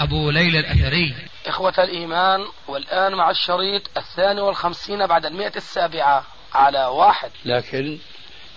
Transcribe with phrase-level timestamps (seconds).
[0.00, 1.14] أبو ليلى الأثري.
[1.46, 7.30] إخوة الإيمان والآن مع الشريط الثاني والخمسين بعد المئة السابعة على واحد.
[7.44, 7.98] لكن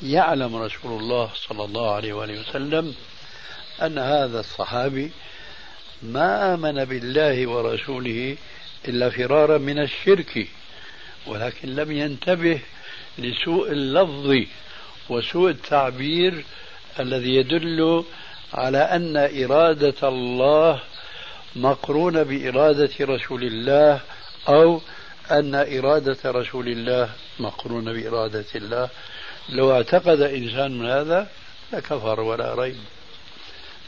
[0.01, 2.95] يعلم رسول الله صلى الله عليه وآله وسلم
[3.81, 5.11] أن هذا الصحابي
[6.03, 8.37] ما آمن بالله ورسوله
[8.87, 10.47] إلا فرارا من الشرك
[11.27, 12.59] ولكن لم ينتبه
[13.17, 14.35] لسوء اللفظ
[15.09, 16.45] وسوء التعبير
[16.99, 18.05] الذي يدل
[18.53, 20.81] على أن إرادة الله
[21.57, 24.01] مقرونة بإرادة رسول الله
[24.49, 24.81] أو
[25.31, 27.09] أن إرادة رسول الله
[27.39, 28.89] مقرونة بإرادة الله.
[29.49, 31.27] لو اعتقد إنسان من هذا
[31.73, 32.77] لكفر ولا ريب.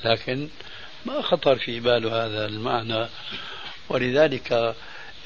[0.05, 0.49] لكن
[1.05, 3.07] ما خطر في باله هذا المعنى.
[3.89, 4.75] ولذلك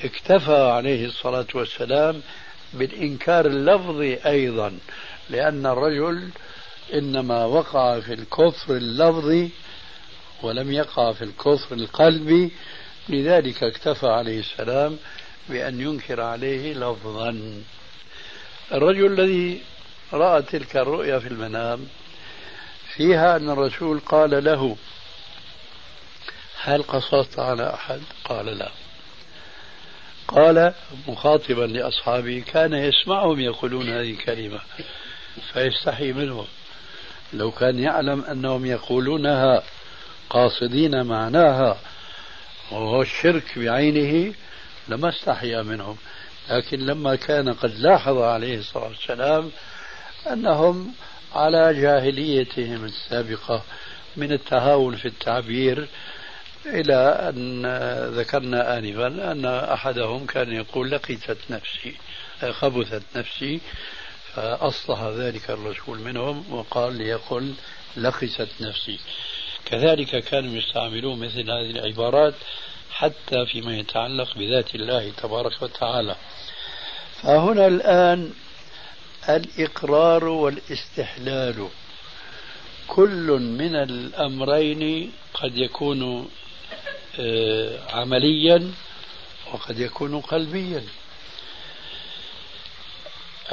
[0.03, 2.21] اكتفى عليه الصلاة والسلام
[2.73, 4.77] بالإنكار اللفظي أيضا.
[5.29, 6.29] لأن الرجل
[6.93, 9.49] إنما وقع في الكفر اللفظي
[10.43, 12.51] ولم يقع في الكفر القلبي
[13.09, 14.97] لذلك اكتفى عليه السلام
[15.49, 17.61] بأن ينكر عليه لفظا.
[18.73, 19.61] الرجل الذي
[20.13, 21.87] رأى تلك الرؤيا في المنام
[22.95, 24.77] فيها أن الرسول قال له
[26.61, 28.71] هل قصصت على أحد؟ قال لا.
[30.27, 30.73] قال
[31.07, 34.59] مخاطبا لأصحابه كان يسمعهم يقولون هذه الكلمة
[35.53, 36.47] فيستحي منهم.
[37.33, 39.63] لو كان يعلم أنهم يقولونها
[40.33, 41.77] قاصدين معناها.
[42.71, 44.33] وهو الشرك بعينه
[44.87, 45.97] لما استحيا منهم.
[46.49, 49.51] لكن لما كان قد لاحظ عليه الصلاة والسلام
[50.31, 50.93] أنهم
[51.35, 53.63] على جاهليتهم السابقة
[54.17, 55.87] من التهاون في التعبير
[56.65, 57.65] إلى أن
[58.19, 61.95] ذكرنا آنفا أن أحدهم كان يقول لقيتت نفسي
[62.51, 63.61] خبثت نفسي
[64.33, 67.53] فأصلح ذلك الرسول منهم وقال ليقل
[67.97, 68.99] لخست نفسي.
[69.73, 72.33] كذلك كانوا يستعملون مثل هذه العبارات
[72.91, 76.15] حتى فيما يتعلق بذات الله تبارك وتعالى.
[77.21, 78.33] فهنا الآن
[79.29, 81.67] الإقرار والاستحلال.
[82.87, 83.27] كل
[83.59, 86.29] من الأمرين قد يكون
[87.19, 88.71] آه، عمليا
[89.53, 90.83] وقد يكون قلبيا.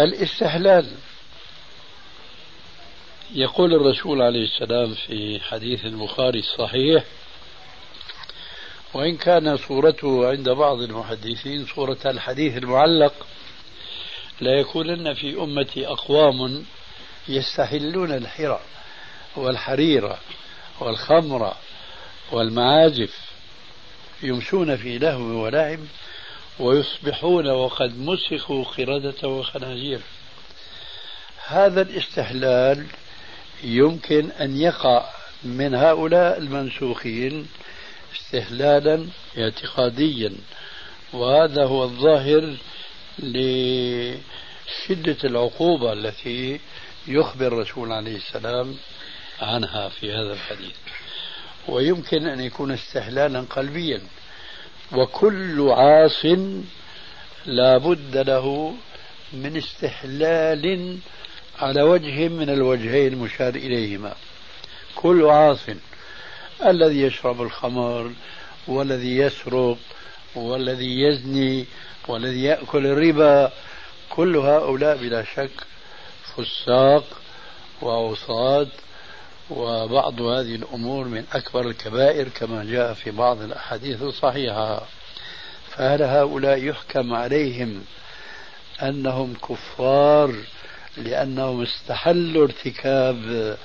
[0.00, 0.86] الاستحلال.
[3.34, 7.04] يقول الرسول عليه السلام في حديث البخاري الصحيح
[8.94, 13.26] وإن كان صورته عند بعض المحدثين صورة الحديث المعلق
[14.40, 16.64] لا يكونن في أمتي أقوام
[17.28, 18.60] يستحلون الحرى
[19.36, 20.18] والحريرة
[20.80, 21.54] والخمر
[22.32, 23.18] والمعازف
[24.22, 25.80] يمشون في لهو ولعب
[26.58, 30.00] ويصبحون وقد مسخوا قردة وخنازير.
[31.46, 32.86] هذا الاستحلال
[33.64, 35.04] يمكن أن يقع
[35.44, 37.46] من هؤلاء المنسوخين
[38.16, 39.06] استهلالا
[39.38, 40.32] اعتقاديا.
[41.12, 42.56] وهذا هو الظاهر
[43.18, 46.60] لشدة العقوبة التي
[47.06, 48.76] يخبر الرسول عليه السلام
[49.40, 50.76] عنها في هذا الحديث.
[51.68, 54.00] ويمكن أن يكون استحلالا قلبيا.
[54.92, 56.24] وكل عاص
[57.46, 58.74] لا بد له
[59.32, 60.98] من استحلال
[61.60, 64.14] على وجه من الوجهين المشار إليهما.
[64.94, 65.66] كل عاص
[66.66, 68.12] الذي يشرب الخمر
[68.68, 69.78] والذي يسرق
[70.34, 71.66] والذي يزني
[72.08, 73.52] والذي يأكل الربا
[74.10, 75.50] كل هؤلاء بلا شك
[76.24, 77.04] فساق
[77.82, 78.68] وأوصاد
[79.50, 84.82] وبعض هذه الأمور من أكبر الكبائر كما جاء في بعض الأحاديث الصحيحة.
[85.70, 87.84] فهل هؤلاء يحكم عليهم
[88.82, 90.34] أنهم كفار
[90.96, 93.56] لأنهم استحلوا ارتكاب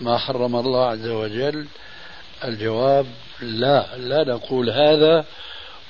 [0.00, 1.66] ما حرم الله عز وجل.
[2.44, 3.06] الجواب
[3.40, 5.24] لا لا نقول هذا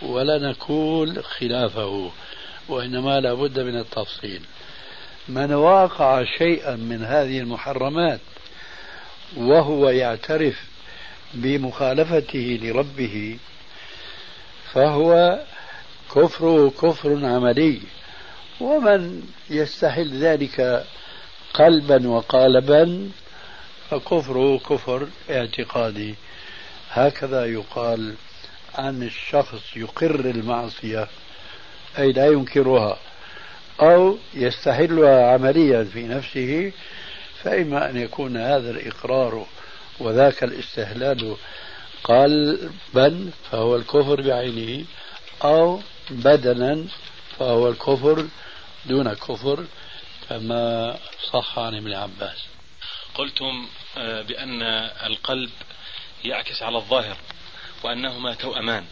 [0.03, 2.11] ولا نقول خلافه
[2.69, 4.41] وإنما لا بد من التفصيل.
[5.29, 8.21] من واقع شيئا من هذه المحرمات
[9.37, 10.65] وهو يعترف
[11.35, 13.39] بمخالفته لربه
[14.73, 15.39] فهو
[16.15, 17.81] كفره كفر عملي.
[18.61, 20.85] ومن يستحل ذلك
[21.55, 23.11] قلبا وقالبا
[23.91, 26.15] فكفره كفر اعتقادي.
[26.91, 28.15] هكذا يقال
[28.75, 31.09] عن الشخص يقر المعصية
[31.99, 32.99] أي لا ينكرها
[33.81, 36.73] أو يستحلها عمليا في نفسه
[37.43, 39.47] فإما أن يكون هذا الإقرار
[39.99, 41.37] وذاك الاستهلال
[42.05, 44.85] قلبا فهو الكفر بعينه
[45.45, 45.81] أو
[46.11, 46.85] بدنا
[47.39, 48.27] فهو الكفر
[48.87, 49.67] دون كفر
[50.29, 50.97] كما
[51.33, 52.39] صح عن ابن عباس
[53.15, 53.69] قلتم
[53.99, 54.63] آه، بأن
[55.07, 55.51] القلب
[56.25, 57.17] يعكس على الظاهر
[57.83, 58.85] وأنهما توأمان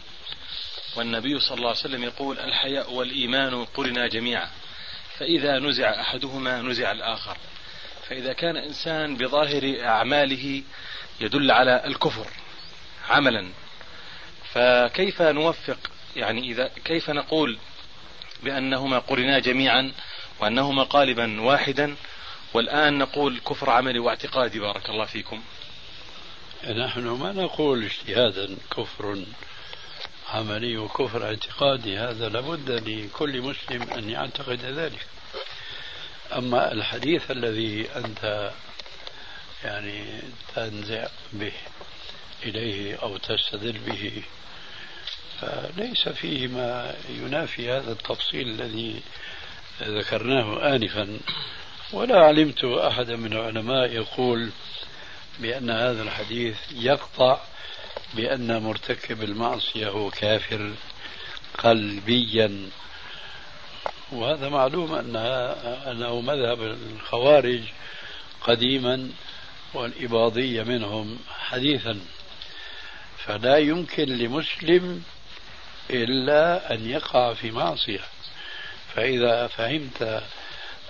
[0.95, 4.49] والنبي صلى الله عليه وسلم يقول الحياء والإيمان قرنا جميعا.
[5.17, 7.37] فإذا نزع أحدهما نزع الآخر.
[8.09, 10.63] فإذا كان إنسان بظاهر أعماله
[11.21, 12.27] يدل على الكفر
[13.09, 13.49] عملا
[14.53, 15.77] فكيف نوفق؟
[16.15, 17.57] يعني إذا كيف نقول
[18.43, 19.91] بأنهما قرنا جميعا
[20.39, 21.95] وأنهما قالبا واحدا
[22.53, 24.59] والآن نقول كفر عملي واعتقادي.
[24.59, 25.43] بارك الله فيكم.
[26.67, 29.25] نحن ما نقول اجتهادا كفر
[30.29, 35.05] عملي وكفر اعتقادي هذا لابد لكل مسلم أن يعتقد ذلك.
[36.35, 38.51] أما الحديث الذي أنت
[39.63, 40.21] يعني
[40.55, 41.51] تنزع به
[42.43, 44.23] إليه أو تستدل به
[45.41, 49.01] فليس فيه ما ينافي هذا التفصيل الذي
[49.81, 51.19] ذكرناه آنفا.
[51.93, 54.49] ولا علمت أحدا من العلماء يقول
[55.39, 57.39] بأن هذا الحديث يقطع
[58.13, 60.71] بأن مرتكب المعصية هو كافر
[61.57, 62.69] قلبيا.
[64.11, 67.61] وهذا معلوم أنها أنه مذهب الخوارج
[68.41, 69.09] قديما
[69.73, 71.99] والإباضية منهم حديثا.
[73.17, 75.03] فلا يمكن لمسلم
[75.89, 78.01] إلا أن يقع في معصية.
[78.95, 80.23] فإذا فهمت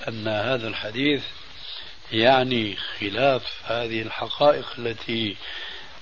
[0.07, 1.23] أن هذا الحديث
[2.11, 5.37] يعني خلاف هذه الحقائق التي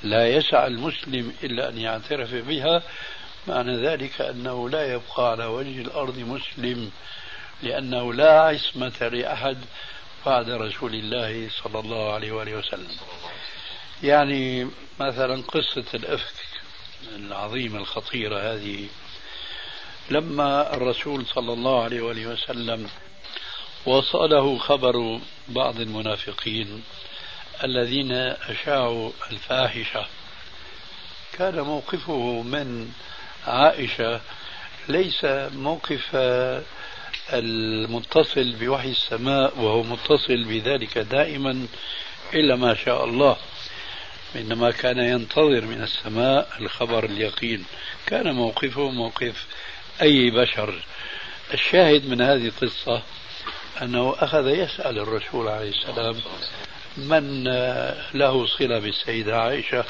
[0.04, 2.84] لا يسع المسلم إلا أن يعترف بها
[3.48, 6.92] معنى ذلك أنه لا يبقى على وجه الأرض مسلم
[7.63, 9.57] لأنه لا عصمة لأحد
[10.25, 12.98] بعد رسول الله صلى الله عليه وآله وسلم.
[14.04, 14.68] يعني
[15.00, 16.52] مثلا قصة الإفك.
[17.15, 18.88] العظيمة الخطيرة هذه.
[20.09, 22.89] لما الرسول صلى الله عليه وآله وسلم
[23.85, 26.83] وصله خبر بعض المنافقين
[27.63, 28.11] الذين
[28.50, 30.05] أشاعوا الفاحشة
[31.33, 32.91] كان موقفه من
[33.47, 34.21] عائشة
[34.89, 36.15] ليس موقف
[37.33, 41.67] المتصل بوحي السماء وهو متصل بذلك دائما
[42.33, 43.38] إلا ما شاء الله.
[44.35, 47.65] إنما كان ينتظر من السماء الخبر اليقين.
[48.06, 49.45] كان موقفه موقف
[50.01, 50.83] أي بشر.
[51.53, 53.01] الشاهد من هذه القصة
[53.81, 56.15] أنه أخذ يسأل الرسول عليه السلام
[56.97, 57.44] من
[58.13, 59.85] له صلة بالسيدة عائشة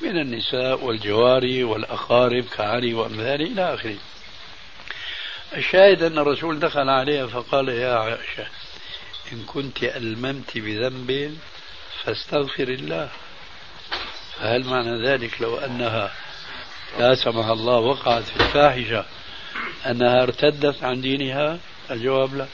[0.00, 3.96] من النساء والجواري والأقارب كعلي وأمثاله إلى آخره.
[5.56, 8.46] الشاهد أن الرسول دخل عليها فقال يا عائشة
[9.32, 11.38] إن كنت ألممت بذنب
[12.04, 13.10] فاستغفر الله.
[14.42, 16.12] فهل معنى ذلك لو أنها
[16.98, 19.04] لا سمح الله وقعت في الفاحشة
[19.86, 21.58] أنها ارتدت عن دينها؟
[21.90, 22.46] الجواب لا.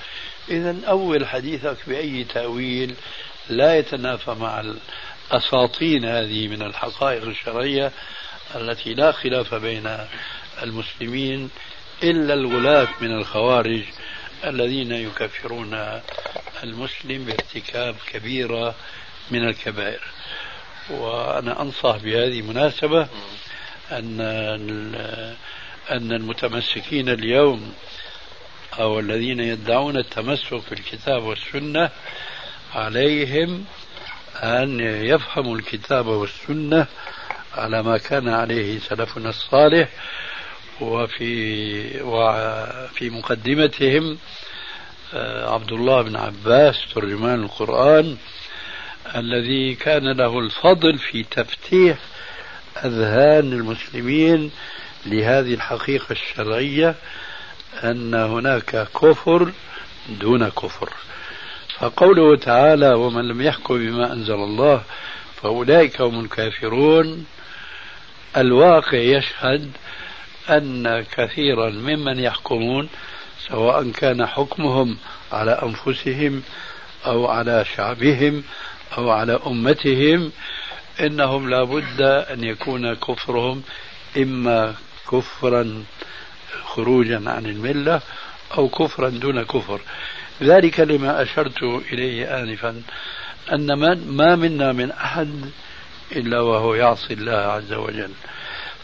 [0.51, 2.95] إذا أول حديثك بأي تأويل
[3.49, 4.61] لا يتنافى مع
[5.31, 7.93] الأساطين هذه من الحقائق الشرعية
[8.55, 9.99] التي لا خلاف بين
[10.63, 11.51] المسلمين
[12.03, 13.83] إلا الغلاة من الخوارج
[14.45, 16.01] الذين يكفرون
[16.63, 18.75] المسلم بارتكاب كبيرة
[19.31, 20.01] من الكبائر.
[20.91, 23.09] وأنا أنصح بهذه المناسبة
[23.93, 24.21] أن
[25.91, 27.75] أن المتمسكين اليوم
[28.79, 31.91] أو الذين يدعون التمسك بالكتاب والسنة
[32.75, 33.65] عليهم
[34.43, 36.87] أن يفهموا الكتاب والسنة
[37.55, 39.89] على ما كان عليه سلفنا الصالح
[40.81, 44.19] وفي وفي مقدمتهم
[45.15, 48.17] آه، عبد الله بن عباس ترجمان القرآن
[49.17, 51.99] الذي كان له الفضل في تفتيح
[52.85, 54.51] أذهان المسلمين
[55.07, 56.95] لهذه الحقيقة الشرعية
[57.85, 59.53] أن هناك كفر
[60.09, 60.91] دون كفر.
[61.79, 64.83] فقوله تعالى ومن لم يحكم بما أنزل الله
[65.43, 67.27] فأولئك هم الكافرون
[68.37, 69.71] الواقع يشهد
[70.51, 72.89] أن كثيرا ممن يحكمون
[73.49, 74.97] سواء كان حكمهم
[75.33, 76.43] على أنفسهم
[77.07, 78.43] أو على شعبهم
[78.99, 80.33] أو على أمتهم
[81.01, 83.63] إنهم لابد أن يكون كفرهم
[84.17, 84.75] إما
[85.13, 85.85] كفرا
[86.65, 88.01] خروجا عن الملة
[88.59, 89.81] أو كفرا دون كفر.
[90.43, 92.83] ذلك لما أشرت إليه آنفا
[93.53, 95.51] أن من ما منا من أحد
[96.17, 98.11] إلا وهو يعصي الله عز وجل.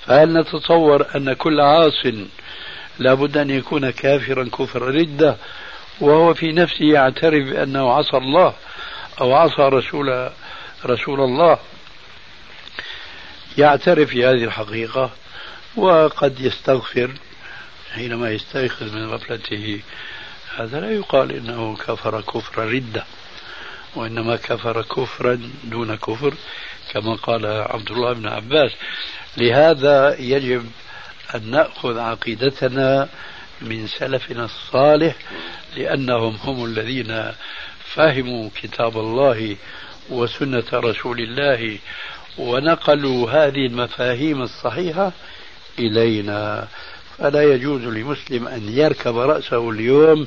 [0.06, 2.06] فهل نتصور أن كل عاص
[2.98, 5.36] لابد أن يكون كافرا كفر ردة
[6.00, 8.54] وهو في نفسه يعترف بأنه عصى الله
[9.20, 10.30] أو عصى رسول
[10.86, 11.58] رسول الله
[13.58, 15.10] يعترف بهذه الحقيقة
[15.76, 17.10] وقد يستغفر
[17.94, 19.80] حينما يستيقظ من غفلته.
[20.56, 23.04] هذا لا يقال إنه كفر كفر ردة
[23.96, 26.34] وإنما كفر كفرا دون كفر
[26.92, 28.72] كما قال عبد الله بن عباس.
[29.36, 30.70] لهذا يجب
[31.34, 33.08] أن نأخذ عقيدتنا
[33.60, 35.14] من سلفنا الصالح
[35.76, 37.32] لأنهم هم الذين
[37.94, 39.56] فهموا كتاب الله
[40.10, 41.78] وسنة رسول الله
[42.38, 45.12] ونقلوا هذه المفاهيم الصحيحة
[45.78, 46.68] إلينا.
[47.18, 50.26] فلا يجوز لمسلم أن يركب رأسه اليوم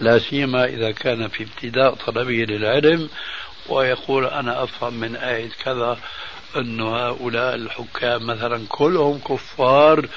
[0.00, 3.08] لا سيما إذا كان في ابتداء طلبه للعلم
[3.68, 5.98] ويقول أنا أفهم من آية كذا
[6.56, 10.08] أن هؤلاء الحكام مثلا كلهم كفار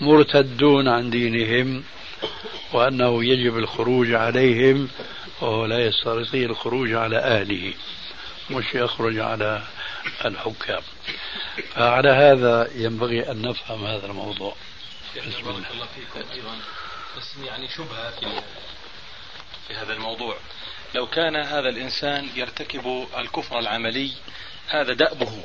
[0.00, 1.82] مرتدون عن دينهم
[2.72, 4.88] وأنه يجب الخروج عليهم.
[5.40, 7.74] وهو لا يستطيع الخروج على أهله
[8.50, 9.62] مش يخرج على
[10.24, 10.82] الحكام.
[11.74, 14.56] فعلى هذا ينبغي أن نفهم هذا الموضوع.
[15.16, 15.70] بسم الله.
[15.70, 16.56] الله فيكم أيضا.
[17.16, 18.42] بس يعني شبهة في
[19.68, 20.36] في هذا الموضوع.
[20.94, 24.12] لو كان هذا الإنسان يرتكب الكفر العملي
[24.68, 25.42] هذا دأبه.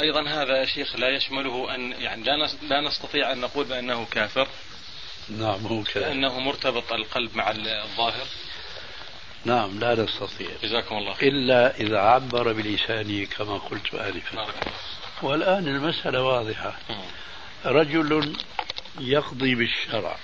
[0.00, 4.48] أيضا هذا يا شيخ لا يشمله ان يعني لا لا نستطيع أن نقول بأنه كافر.
[5.28, 8.26] نعم هو كذا لأنه مرتبط القلب مع الظاهر.
[9.44, 10.48] نعم لا نستطيع.
[10.62, 11.32] جزاكم الله خير.
[11.32, 14.46] إلا إذا عبر بلسانه كما قلت آنفا.
[15.22, 16.78] والآن المسألة واضحة.
[17.64, 18.36] رجل
[19.00, 20.16] يقضي بالشرع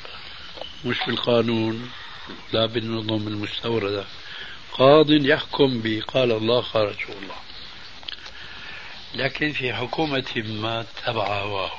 [0.84, 1.90] مش بالقانون
[2.52, 4.04] لا بالنظم المستوردة.
[4.72, 7.36] قاض يحكم بقال الله قال رسول الله.
[9.14, 11.70] لكن في حكومة ما تبع هواه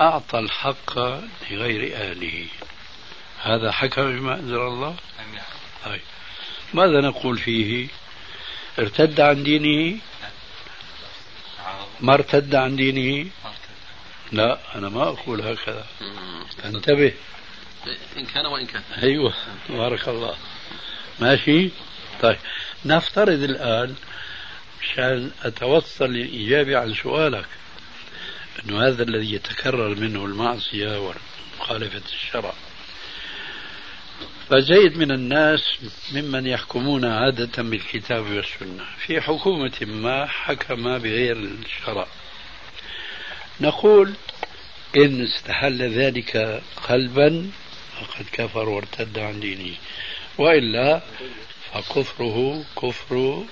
[0.00, 0.98] أعطى الحق
[1.50, 2.46] لغير أهله
[3.42, 4.96] هذا حكم بما أنزل الله؟
[5.88, 6.00] طيب
[6.74, 7.88] ماذا نقول فيه؟
[8.78, 9.98] ارتد عن دينه؟
[12.00, 13.30] ما ارتد عن دينه؟
[14.32, 15.86] لا أنا ما أقول هكذا.
[16.64, 17.12] انتبه.
[18.16, 18.82] إن كان وإن كان.
[19.02, 19.34] أيوة
[19.68, 20.36] بارك الله.
[21.20, 21.70] ماشي؟
[22.22, 22.38] طيب.
[22.84, 23.94] نفترض الآن
[24.82, 27.48] مشان أتوصل للإجابة عن سؤالك
[28.64, 32.54] أنه هذا الذي يتكرر منه المعصية ومخالفة الشرع.
[34.50, 35.60] فزيد من الناس
[36.12, 38.84] ممن يحكمون عادة بالكتاب والسنة.
[39.06, 42.06] في حكومة ما حكم بغير الشرع.
[43.60, 44.12] نقول
[44.96, 47.50] إن استحل ذلك قلبا
[48.00, 49.74] فقد كفر وارتد عن دينه.
[50.38, 51.00] وإلا
[51.72, 53.44] فكفره كفر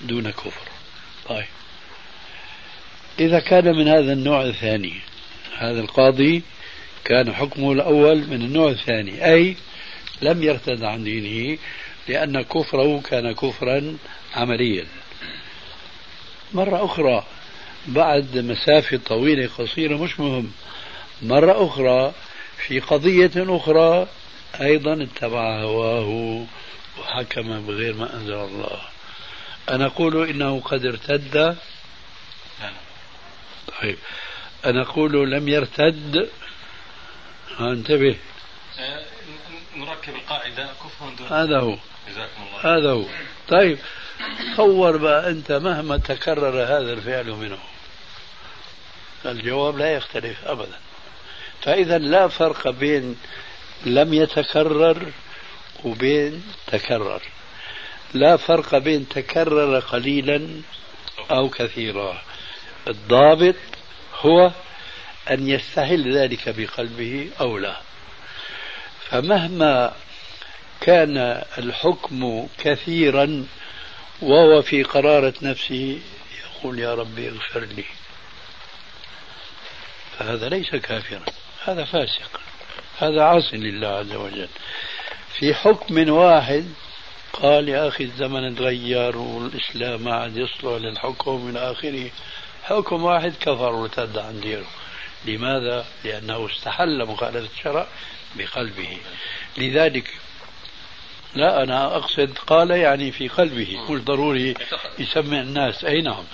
[0.00, 0.68] دون كفر.
[1.28, 1.46] طيب.
[3.20, 5.00] إذا كان من هذا النوع الثاني
[5.56, 6.42] هذا القاضي
[7.04, 9.56] كان حكمه الأول من النوع الثاني أي
[10.22, 11.58] لم يرتد عن دينه
[12.08, 13.96] لأن كفره كان كفرا
[14.34, 14.86] عمليا.
[16.52, 17.24] مرة أخرى
[17.86, 20.52] بعد مسافة طويلة قصيرة مش مهم.
[21.22, 22.14] مرة أخرى
[22.66, 24.08] في قضية أخرى
[24.60, 26.46] أيضا اتبع هواه
[27.00, 28.80] وحكم بغير ما أنزل الله.
[29.68, 31.56] أنا أقول إنه قد ارتد.
[33.80, 33.98] طيب.
[34.64, 36.30] أنا أقول لم يرتد.
[37.60, 38.16] انتبه.
[38.78, 39.04] آه،
[39.80, 40.66] نركب القاعدة.
[40.66, 41.26] كفر دون.
[41.26, 41.76] هذا هو.
[42.08, 42.78] جزاكم الله.
[42.78, 43.04] هذا هو.
[43.48, 43.78] طيب
[44.52, 47.58] تصور بقى أنت مهما تكرر هذا الفعل منه
[49.26, 50.78] الجواب لا يختلف أبدا.
[51.62, 53.16] فإذا لا فرق بين
[53.86, 55.12] لم يتكرر
[55.84, 57.22] وبين تكرر.
[58.14, 60.62] لا فرق بين تكرر قليلا
[61.30, 62.22] أو كثيرا.
[62.88, 63.54] الضابط
[64.20, 64.52] هو
[65.30, 67.76] أن يستحل ذلك بقلبه أو لا.
[69.10, 69.92] فمهما
[70.80, 73.46] كان الحكم كثيرا
[74.22, 76.00] وهو في قرارة نفسه
[76.40, 77.84] يقول يا ربي اغفر لي.
[80.18, 81.24] فهذا ليس كافرا
[81.64, 82.40] هذا فاسق
[82.98, 84.48] هذا عاص لله عز وجل.
[85.38, 86.64] في حكم واحد
[87.32, 92.10] قال يا أخي الزمن تغير والإسلام ما عاد يصلح للحكم من آخره.
[92.62, 94.66] حكم واحد كفر وارتد عن دينه.
[95.24, 97.86] لماذا؟ لأنه استحل مخالفة الشرع.
[98.36, 98.98] بقلبه.
[99.56, 100.14] لذلك
[101.34, 103.80] لا أنا أقصد قال يعني في قلبه.
[103.90, 104.54] مش ضروري
[104.98, 105.84] يسمع الناس.
[105.84, 106.24] أي نعم.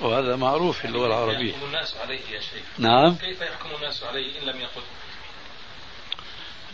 [0.00, 1.50] وهذا معروف في اللغة العربية.
[1.50, 2.62] يحكم الناس عليه يا شيخ.
[2.78, 3.14] نعم.
[3.14, 4.82] كيف يحكم الناس عليه إن لم يقل؟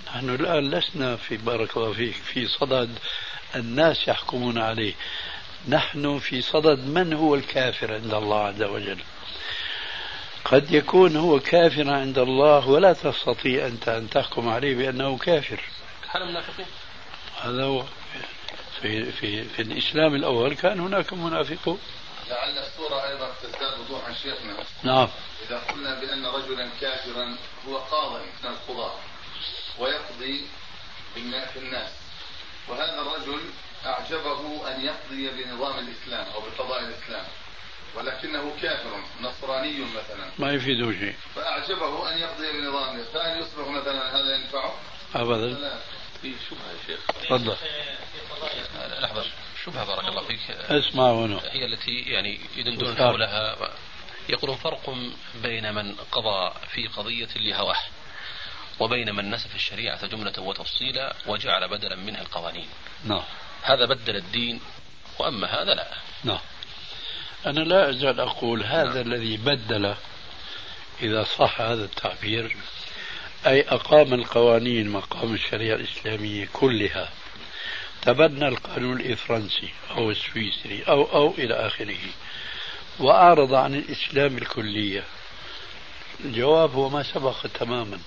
[0.06, 2.98] نحن الآن لسنا في بارك الله فيك في صدد
[3.56, 4.94] الناس يحكمون عليه.
[5.68, 8.98] نحن في صدد من هو الكافر عند الله عز وجل؟
[10.44, 15.60] قد يكون هو كافرا عند الله ولا تستطيع أنت أن تحكم عليه بأنه كافر.
[16.08, 16.66] هل منافقين؟
[17.42, 17.84] هذا هو
[18.80, 21.78] في, في, في الإسلام الأول كان هناك منافقون.
[22.30, 24.56] لعل الصورة أيضا تزداد وضوحا شيخنا.
[24.82, 25.08] نعم.
[25.46, 27.36] إذا قلنا بأن رجلا كافرا
[27.68, 28.94] هو قاضي من القضاة
[29.78, 30.46] ويقضي
[31.14, 31.90] في الناس.
[32.68, 33.40] وهذا الرجل
[33.86, 37.24] أعجبه أن يقضي بنظام الإسلام أو بقضاء الإسلام.
[37.96, 40.30] ولكنه كافر نصراني مثلا.
[40.38, 41.14] ما يفيده شيء.
[41.34, 44.74] فأعجبه أن يقضي بنظام فهل يصبح مثلا هذا ينفعه؟
[45.14, 45.80] أبدا.
[46.22, 47.00] في شبهة يا شيخ.
[47.06, 47.56] تفضل.
[49.00, 49.24] لحظة
[49.64, 50.50] شبهة بارك الله فيك.
[50.50, 51.40] اسمع هنا.
[51.52, 53.56] هي التي يعني يدندون حولها.
[54.28, 54.96] يقولون فرق
[55.42, 57.82] بين من قضى في قضية لهواه
[58.80, 62.68] وبين من نسف الشريعة جملة وتفصيلا وجعل بدلا منها القوانين.
[63.04, 63.22] نعم.
[63.62, 64.60] هذا بدل الدين
[65.18, 65.88] وأما هذا لا.
[66.24, 66.38] نعم.
[67.46, 69.12] أنا لا أزال أقول هذا نعم.
[69.12, 69.94] الذي بدل
[71.02, 72.56] إذا صح هذا التعبير
[73.46, 77.08] أي أقام القوانين مقام الشريعة الإسلامية كلها
[78.02, 81.98] تبنى القانون الفرنسي أو السويسري أو أو إلى آخره
[82.98, 85.04] وأعرض عن الإسلام الكلية
[86.24, 87.98] الجواب هو ما سبق تماما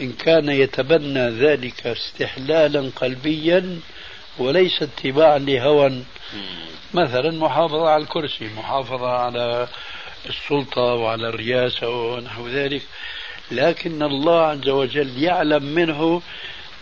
[0.00, 3.80] إن كان يتبنى ذلك استحلالا قلبيا
[4.38, 6.04] وليس اتباعا لهوى.
[6.94, 9.68] مثلا محافظة على الكرسي محافظة على
[10.28, 12.82] السلطة وعلى الرئاسة ونحو ذلك.
[13.50, 16.22] لكن الله عز وجل يعلم منه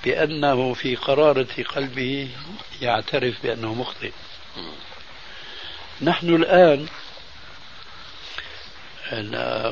[0.04, 2.28] بأنه في قرارة قلبه
[2.80, 4.12] يعترف بأنه مخطئ.
[6.02, 6.86] نحن الآن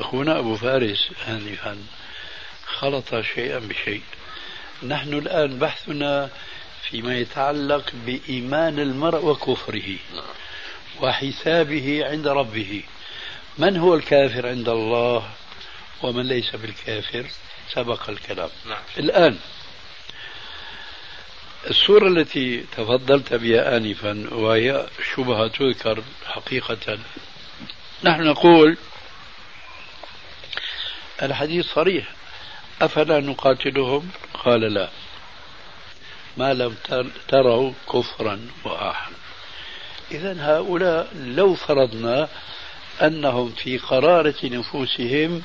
[0.01, 1.77] أخونا أبو فارس آنفا
[2.65, 4.01] خلط شيئا بشيء.
[4.83, 6.29] نحن الآن بحثنا
[6.89, 9.97] فيما يتعلق بإيمان المرء وكفره
[11.01, 12.83] وحسابه عند ربه.
[13.57, 15.29] من هو الكافر عند الله
[16.01, 17.25] ومن ليس بالكافر؟
[17.69, 18.49] سبق الكلام.
[18.65, 18.81] نعم.
[18.97, 19.37] الآن
[21.69, 26.99] الصورة التي تفضلت بها آنفا وهي شبهة تذكر حقيقة.
[28.03, 28.77] نحن نقول
[31.21, 32.07] الحديث صريح.
[32.81, 34.89] أفلا نقاتلهم؟ قال لا.
[36.37, 36.75] ما لم
[37.27, 39.11] تروا كفرا وآحا.
[40.11, 42.29] إذا هؤلاء لو فرضنا
[43.01, 45.41] أنهم في قرارة نفوسهم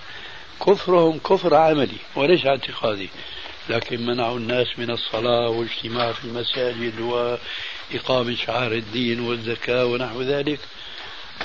[0.66, 3.08] كفرهم كفر عملي وليس اعتقادي
[3.68, 10.60] لكن منعوا الناس من الصلاة والاجتماع في المساجد وإقامة شعار الدين والزكاة ونحو ذلك.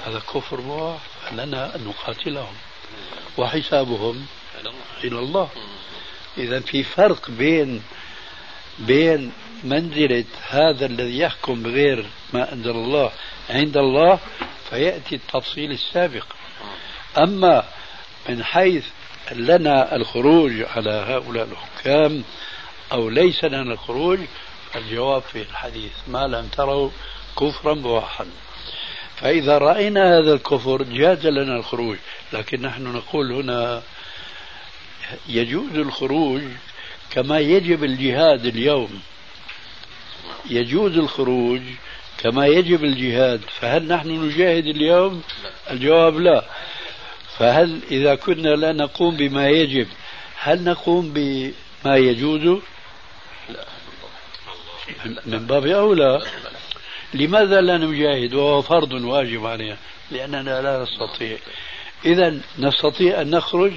[0.05, 2.53] هذا كفر بواح فلنا أن نقاتلهم
[3.37, 4.25] وحسابهم
[5.03, 5.49] إلى الله.
[6.37, 7.83] إذا في فرق بين
[8.79, 9.31] بين
[9.63, 13.11] منزلة هذا الذي يحكم بغير ما أنزل الله
[13.49, 14.19] عند الله
[14.69, 16.25] فيأتي التفصيل السابق.
[17.17, 17.63] أما
[18.29, 18.85] من حيث
[19.31, 22.23] لنا الخروج على هؤلاء الحكام
[22.91, 24.19] أو ليس لنا الخروج
[24.75, 26.89] الجواب في الحديث ما لم تروا
[27.39, 28.25] كفرا بواحا.
[29.15, 31.97] فإذا رأينا هذا الكفر جاز لنا الخروج
[32.33, 33.81] لكن نحن نقول هنا
[35.27, 36.41] يجوز الخروج
[37.13, 39.01] كما يجب الجهاد اليوم.
[40.49, 41.61] يجوز الخروج
[42.17, 43.41] كما يجب الجهاد.
[43.59, 45.21] فهل نحن نجاهد اليوم؟
[45.71, 46.45] الجواب لا.
[47.37, 49.87] فهل إذا كنا لا نقوم بما يجب
[50.35, 52.61] هل نقوم بما يجوز؟
[55.25, 56.21] من باب أولى.
[57.13, 59.77] لماذا لا نجاهد؟ وهو فرض واجب علينا
[60.11, 61.37] لأننا لا نستطيع.
[62.05, 63.73] إذا نستطيع أن نخرج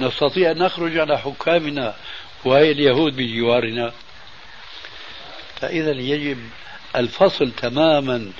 [0.00, 1.94] نستطيع أن نخرج على حكامنا.
[2.44, 3.92] وهي اليهود بجوارنا.
[5.60, 6.38] فإذا يجب
[6.96, 8.32] الفصل تماما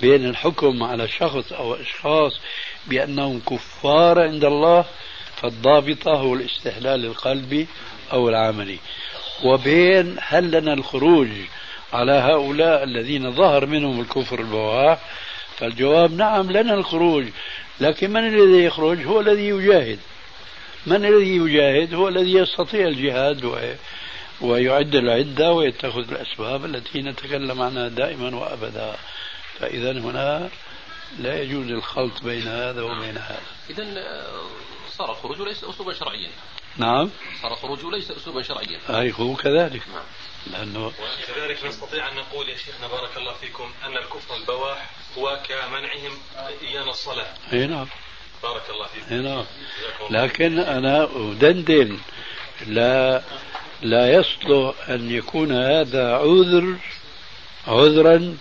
[0.00, 2.40] بين الحكم على شخص أو أشخاص
[2.86, 4.84] بأنهم كفار عند الله
[5.36, 7.66] فالضابطة هو الاستحلال القلبي
[8.12, 8.78] أو العملي.
[9.44, 11.28] وبين هل لنا الخروج
[11.92, 14.98] على هؤلاء الذين ظهر منهم الكفر البواح؟
[15.56, 17.24] فالجواب نعم لنا الخروج
[17.80, 19.98] لكن من الذي يخرج؟ هو الذي يجاهد.
[20.86, 23.44] من الذي يجاهد هو الذي يستطيع الجهاد
[24.40, 28.96] ويعد العدة ويتخذ الأسباب التي نتكلم عنها دائما وأبدا.
[29.58, 30.50] فإذا هنا
[31.18, 33.40] لا يجوز الخلط بين هذا وبين هذا.
[33.70, 34.46] إذا آه،
[34.98, 36.30] صار الخروج ليس أسلوبا شرعيا.
[36.76, 37.10] نعم.
[37.42, 38.80] صار الخروج ليس أسلوبا شرعيا.
[38.90, 39.82] أي هو كذلك.
[39.88, 40.04] نعم.
[40.46, 46.18] لأنه وكذلك نستطيع أن نقول يا شيخنا بارك الله فيكم أن الكفر البواح هو كمنعهم
[46.62, 47.34] إيانا الصلاة.
[47.52, 47.86] أي نعم.
[48.42, 49.44] بارك الله فيكم أي نعم
[50.10, 51.98] لكن أنا أدندن
[52.66, 53.22] لا
[53.82, 56.76] لا يصلح أن يكون هذا عذر
[57.66, 58.36] عذرا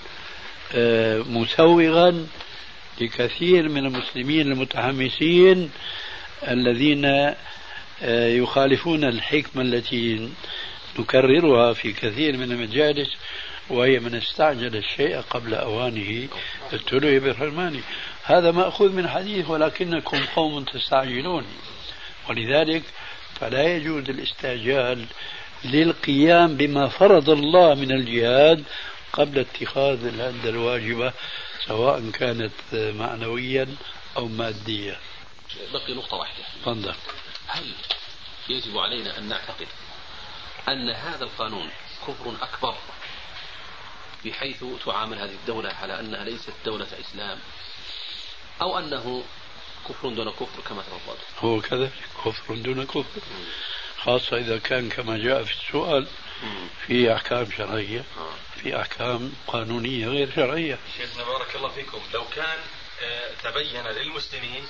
[0.76, 2.28] آه، مسوغا
[3.02, 5.72] لكثير من المسلمين المتحمسين
[6.48, 10.30] الذين آه، يخالفون الحكمة التي
[11.00, 13.10] نكررها في كثير من المجالس
[13.70, 16.28] وهي من استعجل الشيء قبل أوانه
[16.74, 17.82] ابتلي بحرمانه
[18.24, 21.46] هذا مأخوذ من حديث ولكنكم قوم تستعجلون.
[22.30, 22.84] ولذلك
[23.40, 25.06] فلا يجوز الاستعجال
[25.66, 28.64] للقيام بما فرض الله من الجهاد
[29.14, 31.14] قبل اتخاذ الهدة الواجبة
[31.68, 33.76] سواء كانت معنويا
[34.18, 34.98] أو ماديا.
[35.74, 36.44] بقي نقطة واحدة.
[36.62, 36.96] تفضل.
[37.48, 37.74] هل
[38.50, 39.68] يجب علينا أن نعتقد
[40.68, 41.70] أن هذا القانون
[42.08, 42.76] كفر أكبر
[44.26, 47.40] بحيث تعامل هذه الدولة على أنها ليست دولة إسلام؟
[48.62, 49.24] أو أنه
[49.90, 51.92] كفر دون كفر كما تفضلت هو كذلك
[52.26, 53.22] كفر دون كفر
[53.98, 56.08] خاصة إذا كان كما جاء في السؤال
[56.88, 58.04] في أحكام شرعية.
[58.64, 62.60] في أحكام قانونية غير شرعية شيخنا بارك الله فيكم لو كان
[63.04, 64.68] آه، تبين للمسلمين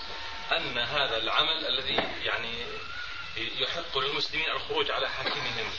[0.57, 2.53] أن هذا العمل الذي يعني
[3.37, 5.69] يحق للمسلمين الخروج على حاكمهم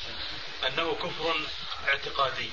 [0.69, 1.35] أنه كفر
[1.89, 2.51] اعتقادي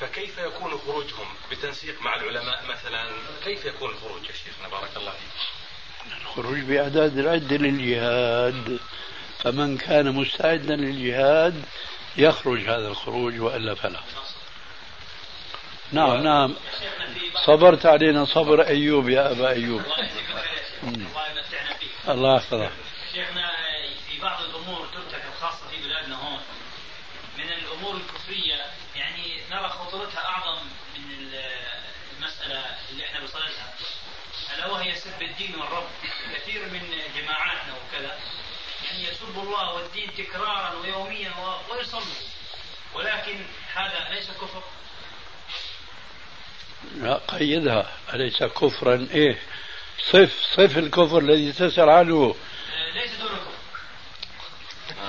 [0.00, 3.10] فكيف يكون خروجهم بتنسيق مع العلماء مثلا
[3.44, 8.80] كيف يكون الخروج يا شيخنا بارك الله فيك الخروج بأعداد العدة للجهاد
[9.38, 11.64] فمن كان مستعدا للجهاد
[12.16, 14.00] يخرج هذا الخروج وإلا فلا.
[15.92, 16.54] نعم نعم
[17.46, 19.82] صبرت علينا صبر أيوب يا أبا أيوب.
[22.08, 22.70] الله يحفظك.
[23.14, 23.50] شيخنا
[24.10, 26.40] في بعض الأمور تترك الخاصه في بلادنا هون
[27.38, 28.64] من الأمور الكفريه
[28.96, 30.62] يعني نرى خطورتها اعظم
[30.96, 31.30] من
[32.18, 33.74] المساله اللي إحنا بصددها
[34.60, 35.88] الا وهي سب الدين والرب.
[36.34, 36.80] كثير من
[37.16, 38.18] جماعاتنا وكذا
[38.84, 41.32] يعني يسب الله والدين تكرارا ويوميا
[41.70, 42.02] ويصلي.
[42.94, 43.44] ولكن
[43.74, 44.62] هذا ليس كفر.
[46.94, 47.92] لا قيدها.
[48.14, 49.42] أليس كفرا؟ إيه.
[49.98, 52.34] صف صف الكفر الذي تسأل عنه.
[52.74, 53.52] آه، ليس دون كفر.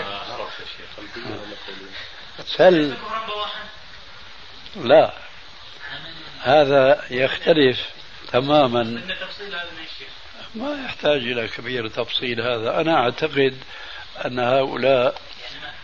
[0.04, 2.56] آه عرفت يا شيخ.
[2.58, 2.98] سل.
[4.76, 5.14] لا.
[6.42, 8.01] هذا يختلف.
[8.32, 8.84] تماما.
[10.56, 12.82] ما يحتاج إلى كبير تفصيل هذا.
[12.82, 13.58] أنا أعتقد
[14.26, 15.22] أن هؤلاء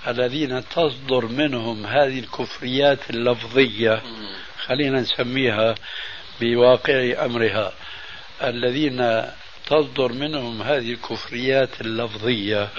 [0.08, 4.02] الذين تصدر منهم هذه الكفريات اللفظية
[4.66, 5.76] خلينا نسميها
[6.42, 7.74] بواقع أمرها
[8.44, 9.32] الذين
[9.66, 12.70] تصدر منهم هذه الكفريات اللفظية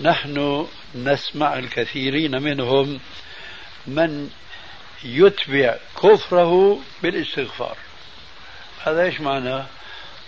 [0.00, 3.00] نحن نسمع الكثيرين منهم
[3.86, 4.30] من
[5.04, 7.76] يتبع كفره بالاستغفار.
[8.84, 9.66] هذا إيش معناه؟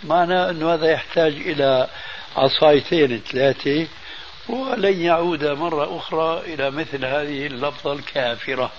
[0.03, 1.87] معناه إنه هذا يحتاج إلى
[2.35, 3.87] عصايتين ثلاثة
[4.49, 8.71] ولن يعود مرة أخرى إلى مثل هذه اللفظة الكافرة.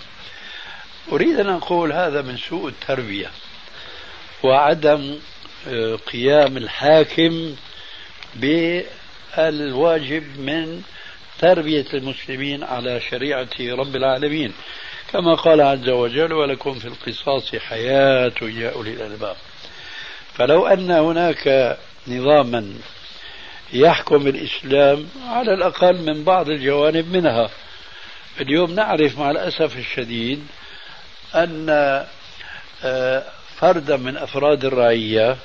[1.12, 3.30] أريد أن أقول هذا من سوء التربية
[4.42, 5.18] وعدم
[5.68, 7.56] آه، قيام الحاكم
[9.36, 10.82] بالواجب من
[11.38, 14.52] تربية المسلمين على شريعة رب العالمين.
[15.12, 19.36] كما قال عز وجل ولكم في القصاص حياة يا أولي الألباب.
[20.34, 22.74] فلو أن هناك نظاما
[23.72, 27.50] يحكم الإسلام على الأقل من بعض الجوانب منها.
[28.40, 30.46] اليوم نعرف مع الأسف الشديد
[31.34, 31.66] أن
[32.84, 33.24] آه،
[33.56, 35.36] فردا من أفراد الرعية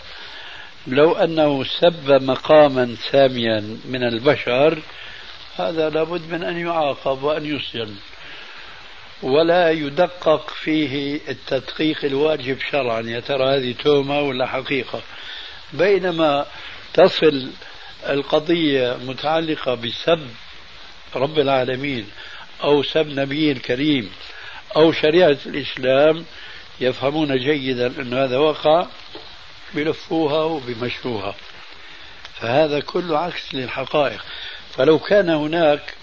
[0.87, 4.79] لو أنه سب مقاما ساميا من البشر
[5.57, 7.95] هذا لابد من أن يعاقب وأن يسجن
[9.21, 13.01] ولا يدقق فيه التدقيق الواجب شرعا.
[13.01, 15.01] يا ترى هذه تهمة ولا حقيقة؟
[15.73, 16.45] بينما
[16.93, 17.49] تصل
[18.09, 20.27] القضية متعلقة بسب
[21.15, 22.07] رب العالمين
[22.63, 24.11] أو سب نبي الكريم
[24.75, 26.25] أو شريعة الإسلام
[26.79, 28.87] يفهمون جيدا أن هذا وقع
[29.73, 31.35] بلفوها وبمشوها
[32.33, 34.25] فهذا كله عكس للحقائق.
[34.75, 35.93] فلو كان هناك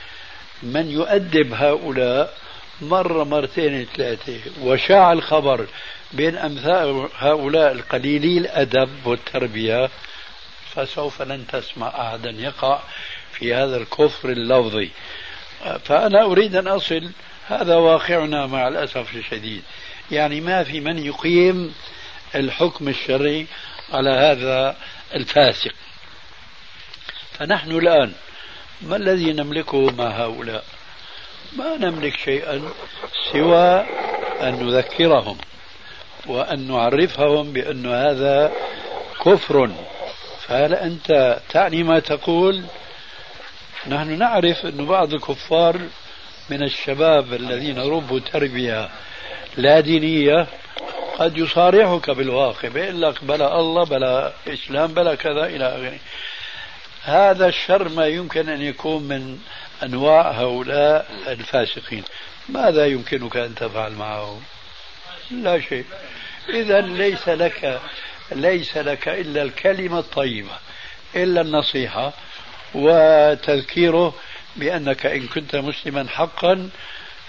[0.63, 2.44] من يؤدب هؤلاء
[2.81, 4.41] مرة مرتين ثلاثة.
[4.63, 5.67] وشاع الخبر
[6.13, 9.91] بين أمثال هؤلاء القليلي الأدب والتربية
[10.75, 12.81] فسوف لن تسمع أحدا يقع
[13.33, 14.91] في هذا الكفر اللفظي.
[15.85, 17.11] فأنا أريد أن أصل
[17.47, 19.63] هذا واقعنا مع الأسف الشديد.
[20.11, 21.75] يعني ما في من يقيم
[22.35, 23.47] الحكم الشرعي
[23.93, 24.77] على هذا
[25.15, 25.75] الفاسق.
[27.33, 28.13] فنحن الآن
[28.83, 30.65] ما الذي نملكه مع هؤلاء؟
[31.53, 32.63] ما نملك شيئا
[33.33, 33.87] سوى
[34.41, 35.39] أن نذكرهم
[36.27, 38.53] وأن نعرفهم بأن هذا
[39.25, 39.71] كفر.
[40.47, 42.65] فهل أنت تعني ما تقول؟
[43.87, 45.81] نحن نعرف أن بعض الكفار
[46.51, 48.89] من الشباب الذين ربوا تربية
[49.57, 50.47] لا دينية
[51.19, 55.99] قد يصارحك بالواقع بيقول لك بلا الله بلا إسلام بلا كذا إلى آخره.
[57.03, 59.39] هذا الشر ما يمكن أن يكون من
[59.85, 62.05] أنواع هؤلاء الفاسقين.
[62.49, 64.43] ماذا يمكنك أن تفعل معهم؟
[65.31, 65.85] لا شيء.
[66.49, 67.81] إذا ليس لك
[68.33, 70.59] ليس لك إلا الكلمة الطيبة
[71.17, 72.13] إلا النصيحة
[72.75, 74.15] وتذكيره
[74.57, 76.71] بأنك إن كنت مسلما حقا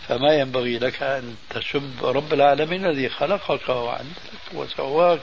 [0.07, 5.19] فما ينبغي لك أن تسب رب العالمين الذي خلقك وعندك وسواك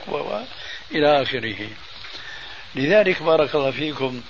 [0.90, 1.68] إلى آخره.
[2.75, 4.23] لذلك بارك الله فيكم.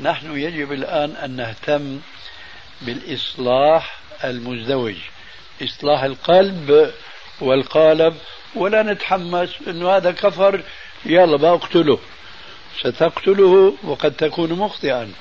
[0.00, 2.00] نحن يجب الآن أن نهتم
[2.86, 4.94] بالإصلاح المزدوج.
[5.62, 6.92] إصلاح القلب
[7.40, 8.16] والقالب
[8.54, 10.62] ولا نتحمس أنه هذا كفر
[11.06, 11.98] يلا بقتله
[12.80, 15.12] ستقتله وقد تكون مخطئا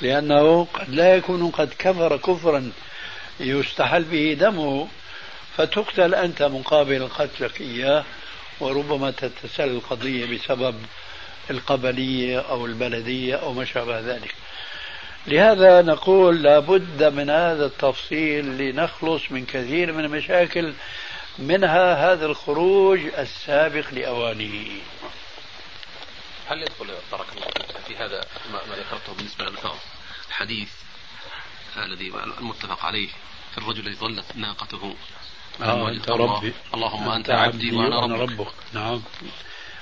[0.00, 2.72] لأنه قد لا يكون قد كفر كفرا
[3.40, 4.88] يستحل به دمه.
[5.56, 8.04] فتقتل أنت مقابل قتلك إياه
[8.60, 10.74] وربما تتسل القضية بسبب
[11.50, 14.34] القبلية أو البلدية أو ما شابه ذلك.
[15.26, 20.74] لهذا نقول لابد من هذا التفصيل لنخلص من كثير من المشاكل
[21.38, 24.80] منها هذا الخروج السابق لأوانه
[26.48, 29.76] هل يدخل بارك الله فيك في هذا ما ذكرته بالنسبة للألفاظ
[30.30, 30.68] حديث
[31.76, 33.08] الذي المتفق عليه
[33.52, 34.96] في الرجل الذي ظلت ناقته.
[35.62, 36.52] آه أنت ربي.
[36.74, 38.20] اللهم أنت, أنت عبدي وأنا ربك.
[38.20, 38.52] ربك.
[38.72, 39.02] نعم.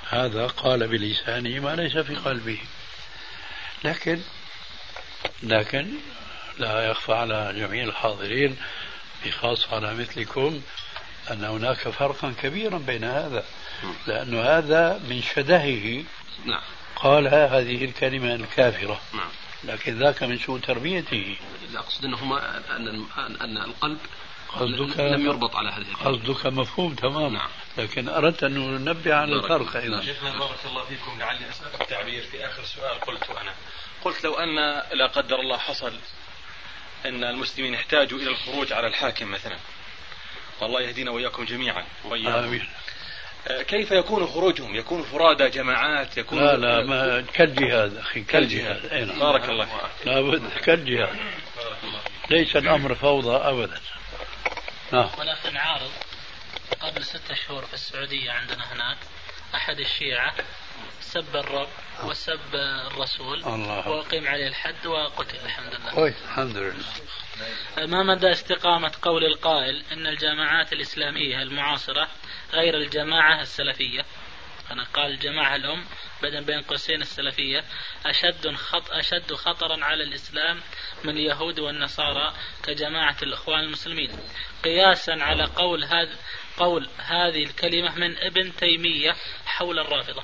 [0.09, 2.59] هذا قال بلسانه ما ليس في قلبه
[3.83, 4.21] لكن
[5.43, 5.87] لكن
[6.57, 8.57] لا يخفى على جميع الحاضرين
[9.25, 10.61] بخاصة على مثلكم
[11.31, 13.45] أن هناك فرقا كبيرا بين هذا
[14.07, 16.03] لأن هذا من شدهه
[16.45, 16.61] نعم.
[16.95, 19.01] قال هذه الكلمة الكافرة.
[19.13, 19.29] نعم.
[19.63, 21.35] لكن ذاك من سوء تربيته.
[21.73, 23.05] لا أقصد أنهما أن,
[23.41, 23.97] أن القلب
[24.49, 26.17] قصدك لم يربط على هذه الكلمة.
[26.17, 27.33] قصدك مفهوم تمام.
[27.33, 27.49] نعم.
[27.77, 30.01] لكن أردت أن ننبه على الفرق أيضا.
[30.01, 33.53] شيخنا بارك الله فيكم لعلي أسأل التعبير في آخر سؤال قلته أنا.
[34.03, 34.55] قلت لو أن
[34.93, 35.93] لا قدر الله حصل
[37.05, 39.57] أن المسلمين احتاجوا إلى الخروج على الحاكم مثلا.
[40.61, 42.37] والله يهدينا وإياكم جميعا وإياكم.
[42.37, 42.69] آمين.
[43.47, 48.93] آه، كيف يكون خروجهم؟ يكون فرادى جماعات؟ يكون لا لا ما كالجهاد أخي كالجهاد.
[48.93, 49.19] نعم.
[49.19, 50.07] بارك الله فيك.
[50.07, 51.17] لابد كالجهاد.
[52.29, 53.79] ليس الأمر فوضى ابدا.
[54.91, 55.09] نعم.
[55.19, 55.91] ولكن عارض
[56.79, 58.97] قبل ستة شهور في السعودية عندنا هناك
[59.55, 60.33] أحد الشيعة
[60.99, 61.69] سب الرب
[62.03, 63.89] وسب الرسول الله.
[63.89, 65.91] وأقيم عليه الحد وقتل الحمد لله.
[65.91, 66.73] كويس الحمد لله
[67.87, 72.07] ما مدى استقامة قول القائل أن الجماعات الإسلامية المعاصرة
[72.53, 74.05] غير الجماعة السلفية؟
[74.71, 75.85] أنا قال الجماعة الأم
[76.23, 77.63] بدل بين قوسين السلفية
[78.05, 80.61] أشد خط أشد خطرا على الإسلام
[81.03, 82.33] من اليهود والنصارى
[82.63, 84.11] كجماعة الإخوان المسلمين.
[84.63, 86.15] قياسا على قول هذا
[86.57, 89.15] قول هذه الكلمة من ابن تيمية
[89.45, 90.23] حول الرافضة.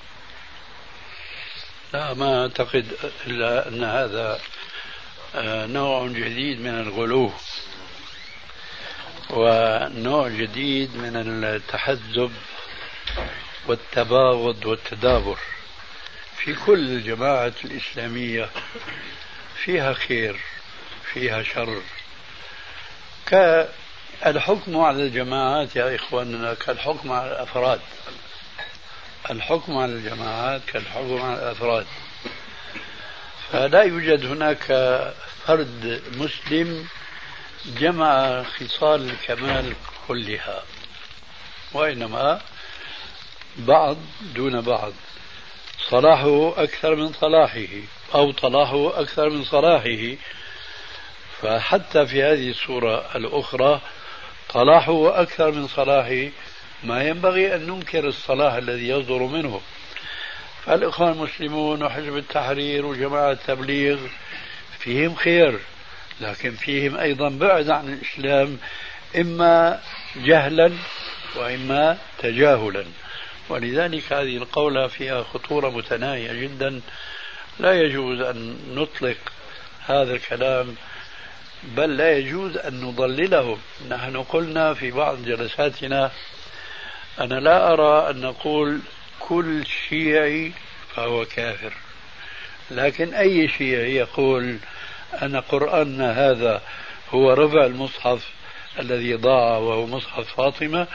[1.94, 4.42] لا ما أعتقد إلا أن هذا
[5.36, 7.32] آه، نوع جديد من الغلو
[9.30, 12.32] ونوع جديد من التحزب
[13.68, 15.40] والتباغض والتدابر.
[16.38, 18.50] في كل الجماعة الإسلامية
[19.56, 20.40] فيها خير
[21.14, 21.82] فيها شر.
[24.24, 27.80] كالحكم على الجماعات يا إخواننا كالحكم على الأفراد.
[29.32, 31.86] الحكم على الجماعات كالحكم على الأفراد.
[33.52, 34.64] فلا يوجد هناك
[35.46, 36.88] فرد مسلم
[37.66, 39.74] جمع خصال الكمال
[40.08, 40.64] كلها
[41.74, 42.42] وإنما
[43.58, 44.94] بعض دون بعض.
[45.90, 47.68] صلاحه أكثر من صلاحه
[48.16, 50.16] أو صلاحه أكثر من صلاحه.
[51.42, 53.82] فحتى في هذه الصورة الأخرى
[54.54, 56.30] صلاحه أكثر من صلاحه
[56.84, 59.62] ما ينبغي أن ننكر الصلاح الذي يصدر منه.
[60.66, 64.00] فالإخوان المسلمون وحزب التحرير وجماعة التبليغ
[64.80, 65.60] فيهم خير
[66.22, 68.58] لكن فيهم أيضا بعد عن الإسلام
[69.16, 69.80] إما
[70.16, 70.72] جهلا
[71.36, 72.86] وإما تجاهلا.
[73.50, 76.82] ولذلك هذه القولة فيها خطورة متناهية جدا.
[77.60, 79.18] لا يجوز أن نطلق
[79.86, 80.76] هذا الكلام
[81.64, 83.58] بل لا يجوز أن نضللهم.
[83.90, 86.12] نحن قلنا في بعض جلساتنا
[87.20, 88.80] أنا لا أرى أن نقول
[89.20, 90.52] كل شيعي
[90.96, 91.74] فهو كافر.
[92.72, 94.58] لكن أي شيعي يقول
[95.22, 96.62] أن قرآننا هذا
[97.10, 98.30] هو ربع المصحف
[98.80, 100.88] الذي ضاع وهو مصحف فاطمة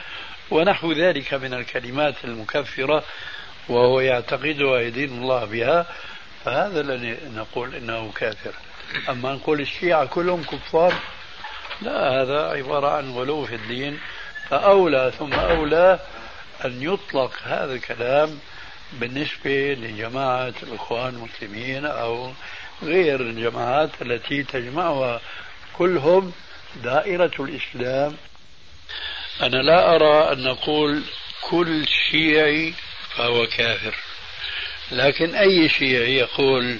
[0.51, 3.05] ونحو ذلك من الكلمات المكفرة
[3.69, 5.87] وهو يعتقدها يدين الله بها
[6.45, 8.53] فهذا الذي نقول إنه كافر.
[9.09, 10.95] أما نقول الشيعة كلهم كفار
[11.83, 14.01] لا هذا عبارة عن غلو في الدين.
[14.51, 15.99] فأولى ثم أولى
[16.65, 18.39] أن يطلق هذا الكلام
[18.93, 22.33] بالنسبة لجماعة الإخوان المسلمين أو
[22.83, 25.21] غير الجماعات التي تجمعها
[25.79, 26.33] كلهم
[26.83, 28.17] دائرة الإسلام.
[29.43, 31.03] أنا لا أرى أن نقول
[31.51, 32.75] كل شيعي
[33.17, 33.95] فهو كافر
[34.93, 36.79] لكن أي شيعي يقول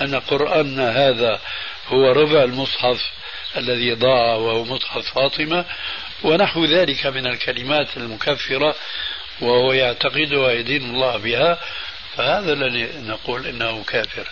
[0.00, 1.40] أن قرآننا هذا
[1.88, 3.10] هو ربع المصحف
[3.56, 5.64] الذي ضاع وهو مصحف فاطمة
[6.22, 8.74] ونحو ذلك من الكلمات المكفرة
[9.40, 11.58] وهو يعتقدها يدين الله بها
[12.16, 14.28] فهذا الذي نقول إنه كافر.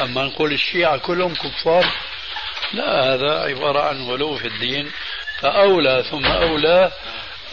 [0.00, 1.86] أما نقول الشيعة كلهم كفار
[2.72, 4.90] لا هذا عبارة عن غلو في الدين
[5.40, 6.92] فأولى ثم أولى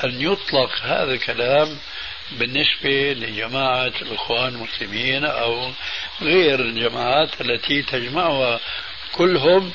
[0.04, 1.78] أن يطلق هذا الكلام
[2.32, 5.72] بالنسبة لجماعة الإخوان المسلمين أو
[6.22, 8.60] غير الجماعات التي تجمعها
[9.12, 9.72] كلهم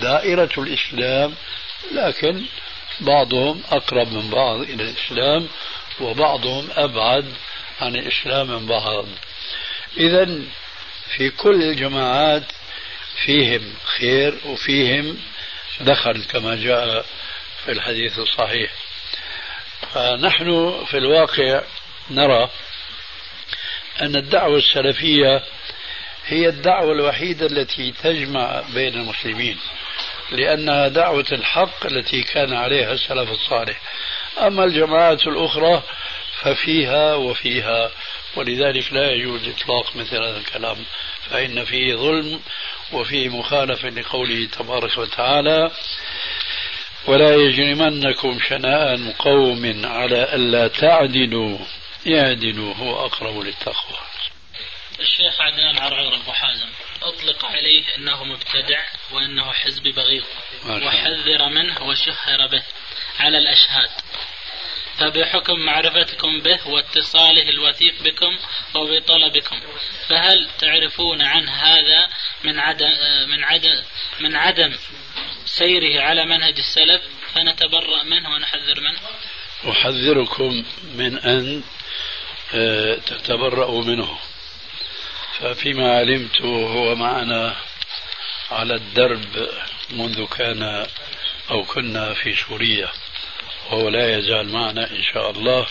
[0.00, 1.34] دائرة الإسلام
[1.92, 2.44] لكن
[3.00, 5.48] بعضهم أقرب من بعض إلى الإسلام
[6.00, 7.34] وبعضهم أبعد
[7.80, 9.06] عن الإسلام من بعض.
[9.96, 10.40] إذا
[11.16, 12.44] في كل الجماعات
[13.24, 15.18] فيهم خير وفيهم
[15.80, 17.04] دخل كما جاء
[17.64, 18.70] في الحديث الصحيح.
[19.94, 21.62] فنحن في الواقع
[22.14, 22.50] نرى
[24.02, 25.42] أن الدعوة السلفية
[26.26, 29.58] هي الدعوة الوحيدة التي تجمع بين المسلمين
[30.30, 33.80] لأنها دعوة الحق التي كان عليها السلف الصالح.
[34.38, 35.82] أما الجماعات الأخرى
[36.40, 37.90] ففيها وفيها
[38.36, 40.76] ولذلك لا يجوز إطلاق مثل هذا الكلام.
[41.30, 42.40] فإن فيه ظلم
[42.92, 45.70] وفيه مخالفة لقوله تبارك وتعالى
[47.06, 51.58] ولا يجرمنكم شنآن قوم على ألا تعدلوا
[52.06, 53.98] اعدلوا هو أقرب للتقوى.
[55.00, 56.68] الشيخ عدنان عرعور أبو حازم
[57.02, 58.80] أطلق عليه أنه مبتدع
[59.12, 60.24] وأنه حزب بغيض
[60.66, 62.62] وحذر منه وشهر به
[63.20, 63.90] على الأشهاد.
[64.98, 68.38] فبحكم معرفتكم به واتصاله الوثيق بكم
[68.74, 69.60] وبطلبكم
[70.08, 72.08] فهل تعرفون عن هذا
[72.44, 72.90] من عدم
[73.28, 73.82] من عدم
[74.20, 74.76] من عدم
[75.44, 77.02] سيره على منهج السلف؟
[77.34, 79.00] فنتبرأ منه ونحذر منه.
[79.70, 81.62] أحذركم من أن
[82.54, 84.18] آه، تتبرأوا منه.
[85.38, 87.56] ففيما علمت هو معنا
[88.50, 89.48] على الدرب
[89.90, 90.86] منذ كان
[91.50, 92.88] أو كنا في سوريا
[93.66, 95.66] وهو لا يزال معنا إن شاء الله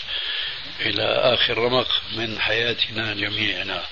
[0.80, 3.82] إلى آخر رمق من حياتنا جميعنا.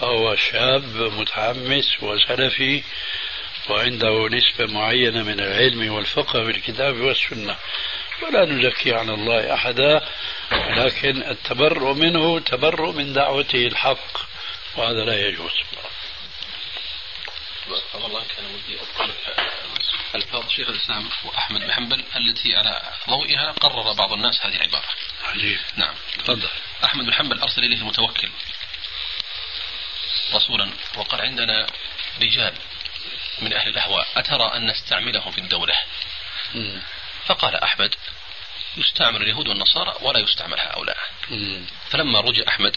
[0.00, 2.82] فهو شاب متحمس وسلفي
[3.70, 7.56] وعنده نسبة معينة من العلم والفقه في الكتاب والسنة.
[8.22, 10.08] ولا نزكي على الله أحدا
[10.52, 14.18] لكن التبرؤ منه تبرؤ من دعوته الحق
[14.76, 15.52] وهذا لا يجوز
[17.94, 19.10] والله كان ودي اذكر
[20.14, 24.84] الفاظ شيخ الإسلام واحمد بن حنبل التي على ضوئها قرر بعض الناس هذه العبارة.
[25.24, 25.58] عجيب.
[25.76, 25.94] نعم.
[26.18, 26.48] تفضل.
[26.84, 28.28] أحمد بن حنبل أرسل إليه المتوكل
[30.34, 31.66] رسولا وقال عندنا
[32.22, 32.54] رجال
[33.38, 35.74] من أهل الأهواء أترى أن نستعملهم في الدولة.
[36.54, 36.78] م.
[37.28, 37.94] فقال أحمد
[38.76, 40.96] يستعمل اليهود والنصارى ولا يستعمل هؤلاء.
[41.90, 42.76] فلما رجع أحمد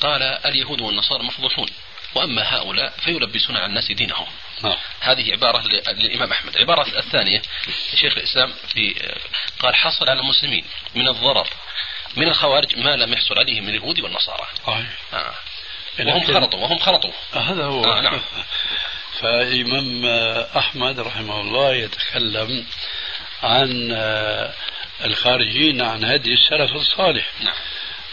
[0.00, 1.68] قال اليهود والنصارى مفضوحون
[2.14, 4.26] وأما هؤلاء فيلبسون على الناس دينهم.
[4.62, 4.76] نعم.
[5.00, 7.42] هذه عبارة للإمام أحمد العبارة الثانية
[7.94, 8.94] شيخ الإسلام في
[9.58, 11.48] قال حصل على المسلمين من الضرر
[12.16, 15.34] من الخوارج ما لم يحصل عليه من اليهود والنصارى آه.
[16.00, 18.20] وهم خلطوا وهم خلطوا هذا هو آه نعم.
[19.20, 20.06] فالإمام
[20.56, 22.66] أحمد رحمه الله يتكلم
[23.42, 23.92] عن
[25.04, 27.54] الخارجين عن هدي السلف الصالح نعم.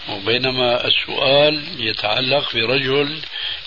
[0.10, 3.22] وبينما السؤال يتعلق برجل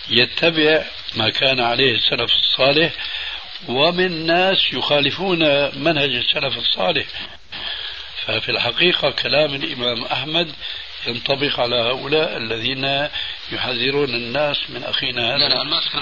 [0.08, 0.84] يتبع
[1.16, 2.92] ما كان عليه السلف الصالح
[3.68, 5.38] ومن ناس يخالفون
[5.78, 7.06] منهج السلف الصالح
[8.26, 10.52] ففي الحقيقة كلام الإمام أحمد
[11.06, 13.08] ينطبق على هؤلاء الذين
[13.52, 15.98] يحذرون الناس من أخينا هذا؟ لا لا ما أذكر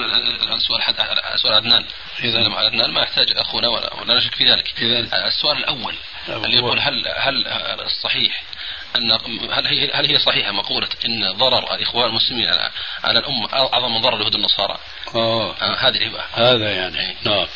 [0.55, 0.97] السؤال حد
[1.37, 1.85] سؤال عدنان.
[2.25, 4.75] إذا عدنان ما يحتاج أخونا ولا, ولا نشك في ذلك.
[4.83, 5.95] إذن السؤال الأول
[6.29, 7.47] اللي يقول هل هل
[7.81, 8.43] الصحيح
[8.97, 9.11] أن
[9.53, 12.71] هل هي هل هي صحيحة مقولة أن ضرر الإخوان المسلمين على,
[13.05, 14.79] على الأمة أعظم من ضرر اليهود النصارى؟
[15.15, 15.51] آه.
[15.51, 17.01] آه هذه العبارة هذا يعني.
[17.01, 17.17] أي.
[17.25, 17.47] نعم.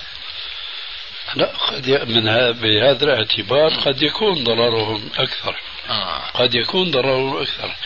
[1.37, 5.57] لا قد من بهذا الاعتبار قد يكون ضررهم أكثر.
[5.91, 6.23] آه.
[6.35, 7.77] قد يكون ضررهم أكثر.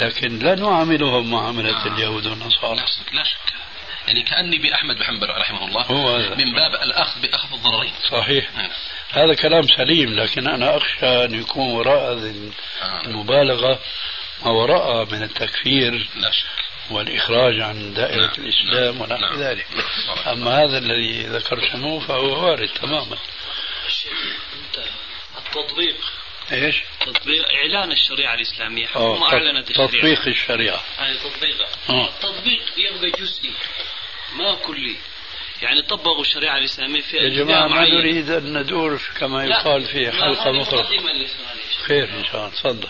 [0.00, 1.86] لكن لا نعاملهم معاملة آه.
[1.86, 2.80] اليهود والنصارى
[3.12, 3.54] لا شك
[4.06, 6.34] يعني كأني بأحمد بن حنبل رحمه الله هو هذا.
[6.34, 8.50] من باب الأخذ بأخذ الضررين صحيح
[9.10, 12.52] هذا كلام سليم لكن أنا أخشى أن يكون وراء هذه
[13.06, 13.78] المبالغة
[14.44, 18.34] ما وراء من التكفير لا شك والإخراج عن دائرة نعم.
[18.38, 19.00] الإسلام نعم.
[19.00, 19.40] ونحو نعم.
[19.40, 19.66] ذلك
[20.26, 23.16] أما هذا الذي ذكرتموه فهو وارد تماما
[25.38, 25.96] التطبيق
[26.52, 28.86] إيش؟ تطبيق إعلان الشريعة الإسلامية.
[28.86, 29.88] آه، حكم أعلنت الشريعة.
[29.88, 30.80] تطبيق الشريعة.
[30.98, 32.08] هذه تطبيقها آه.
[32.08, 33.50] التطبيق يبقى جزئي.
[34.36, 34.96] ما كلي.
[35.62, 40.52] يعني طبقوا الشريعة الإسلامية في يا جماعة ما نريد أن ندور كما يقال في حلقة
[40.52, 41.00] مطرقة
[41.86, 42.48] خير إن شاء الله.
[42.48, 42.88] تفضل.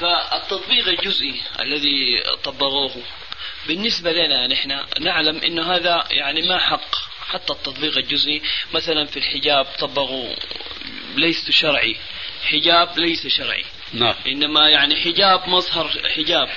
[0.00, 3.02] فالتطبيق الجزئي الذي طبقوه
[3.66, 7.15] بالنسبة لنا نحن نعلم أنه هذا يعني ما حق.
[7.28, 8.42] حتى التطبيق الجزئي.
[8.74, 10.34] مثلا في الحجاب طبقوا
[11.16, 11.96] ليس شرعي.
[12.42, 13.64] حجاب ليس شرعي.
[13.92, 14.14] نعم.
[14.26, 16.48] إنما يعني حجاب مظهر حجاب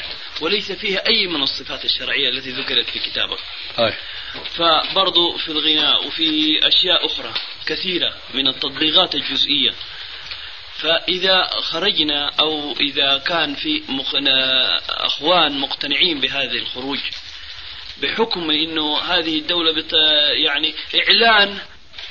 [0.42, 3.40] وليس فيها أي من الصفات الشرعية التي ذكرت في كتابك
[3.80, 3.94] أي.
[4.56, 7.34] فبرضو في الغناء وفي أشياء أخرى
[7.66, 9.74] كثيرة من التطبيقات الجزئية.
[10.78, 13.84] فإذا خرجنا أو إذا كان في
[14.90, 17.00] أخوان مقتنعين بهذا الخروج
[18.02, 19.94] بحكم أنه هذه الدولة بت
[20.44, 21.58] يعني إعلان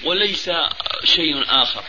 [0.05, 0.51] وليس
[1.05, 1.85] شيء آخر.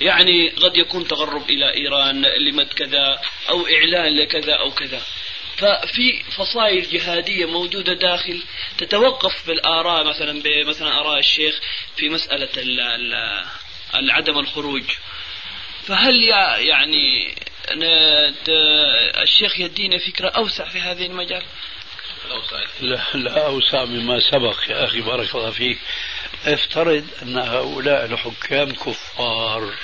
[0.00, 5.02] يعني قد يكون تغرب إلى إيران لمد كذا أو إعلان لكذا أو كذا.
[5.56, 8.42] ففي فصائل جهادية موجودة داخل
[8.78, 11.60] تتوقف بالآراء مثلا بمثلا آراء الشيخ
[11.96, 12.48] في مسألة
[14.10, 14.84] عدم الخروج.
[15.86, 16.22] فهل
[16.58, 17.34] يعني
[19.22, 21.42] الشيخ يدينا فكرة أوسع في هذه المجال؟
[22.80, 25.78] لا, لا أوسع مما سبق يا أخي بارك الله فيك.
[26.46, 29.74] افترض أن هؤلاء الحكام كفار.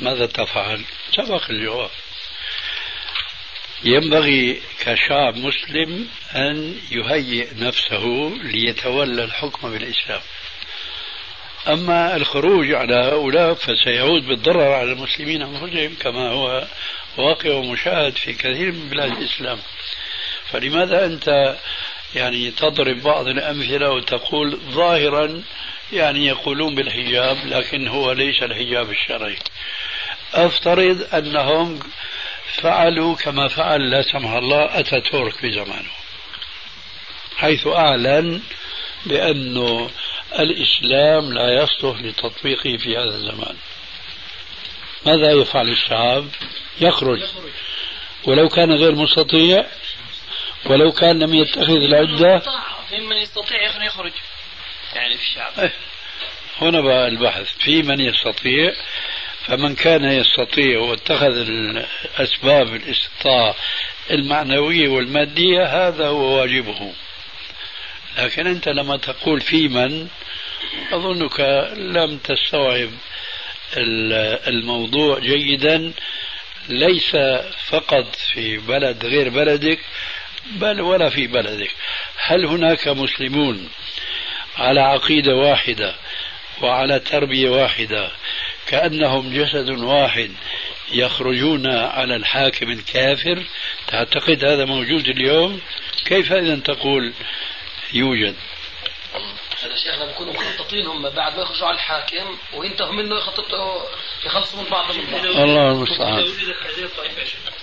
[0.00, 0.84] ماذا تفعل؟
[1.16, 1.90] سبق الجواب.
[3.84, 10.20] ينبغي كشعب مسلم أن يهيئ نفسه ليتولى الحكم بالإسلام.
[11.68, 16.66] أما الخروج على هؤلاء فسيعود بالضرر على المسلمين أنفسهم كما هو
[17.16, 19.58] واقع ومشاهد في كثير من بلاد الإسلام.
[20.52, 21.56] فلماذا أنت
[22.14, 25.42] يعني تضرب بعض الأمثلة وتقول ظاهرا
[25.92, 29.38] يعني يقولون بالحجاب لكن هو ليس الحجاب الشرعي.
[30.34, 31.80] أفترض أنهم
[32.52, 35.90] فعلوا كما فعل لا سمح الله أتاتورك في زمانه.
[37.36, 38.40] حيث أعلن
[39.06, 39.90] بأنه
[40.38, 43.56] الإسلام لا يصلح لتطبيقه في هذا الزمان.
[45.06, 46.26] ماذا يفعل الشعب؟
[46.80, 47.22] يخرج.
[48.24, 49.66] ولو كان غير مستطيع
[50.68, 52.42] ولو كان لم يتخذ العدة.
[52.92, 54.12] ممن يستطيع يخرج.
[54.94, 55.52] يعني في الشعب.
[55.58, 55.72] إيه.
[56.60, 57.56] هنا بقى البحث.
[57.58, 58.72] في من يستطيع
[59.46, 63.54] فمن كان يستطيع واتخذ الأسباب الاستطاعة
[64.10, 66.92] المعنوية والمادية هذا هو واجبه.
[68.18, 70.08] لكن أنت لما تقول في من
[70.92, 71.40] أظنك
[71.76, 72.90] لم تستوعب
[74.46, 75.92] الموضوع جيدا.
[76.68, 77.16] ليس
[77.68, 79.78] فقط في بلد غير بلدك
[80.46, 81.70] بل ولا في بلدك
[82.16, 83.68] هل هناك مسلمون
[84.58, 85.94] على عقيدة واحدة
[86.62, 88.10] وعلى تربية واحدة
[88.66, 90.30] كأنهم جسد واحد
[90.92, 93.42] يخرجون على الحاكم الكافر؟
[93.88, 95.60] تعتقد هذا موجود اليوم؟
[96.04, 97.12] كيف إذا تقول
[97.92, 98.34] يوجد؟
[99.62, 103.82] هذا شيخنا بيكونوا مخططين هم بعد ما يخرجوا على الحاكم وينتهوا منه يخططوا
[104.26, 106.24] يخلصوا من بعض من بعض الله المستعان.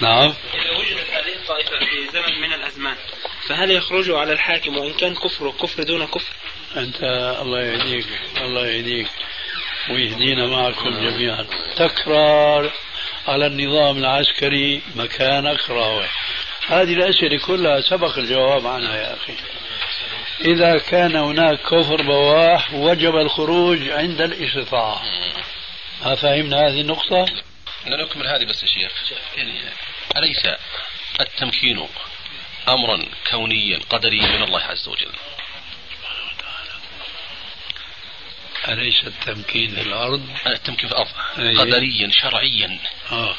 [0.00, 0.34] نعم.
[0.54, 2.96] إذا وجدت هذه الطائفة في زمن من الأزمان
[3.48, 6.32] فهل يخرجوا على الحاكم وإن كان كفره كفر دون كفر؟
[6.76, 7.02] أنت
[7.42, 8.06] الله يهديك
[8.40, 9.08] الله يهديك
[9.90, 11.46] ويهدينا معكم جميعا.
[11.76, 12.70] تكرار
[13.28, 16.10] على النظام العسكري مكانك راوح
[16.68, 19.34] هذه الأسئلة كلها سبق الجواب عنها يا أخي.
[20.40, 25.02] إذا كان هناك كفر بواح وجب الخروج عند الاستطاعة
[26.04, 27.26] ما فهمنا هذه النقطة؟
[27.86, 28.92] نكمل هذه بس يا شيخ.
[29.36, 29.60] يعني
[30.16, 30.46] أليس
[31.20, 31.88] التمكين
[32.68, 35.12] أمرا كونيا قدريا من الله عز وجل؟
[38.68, 41.10] أليس التمكين في الأرض؟ التمكين في الأرض.
[41.38, 41.58] أيه.
[41.58, 42.78] قدريا شرعيا.
[43.12, 43.36] آه.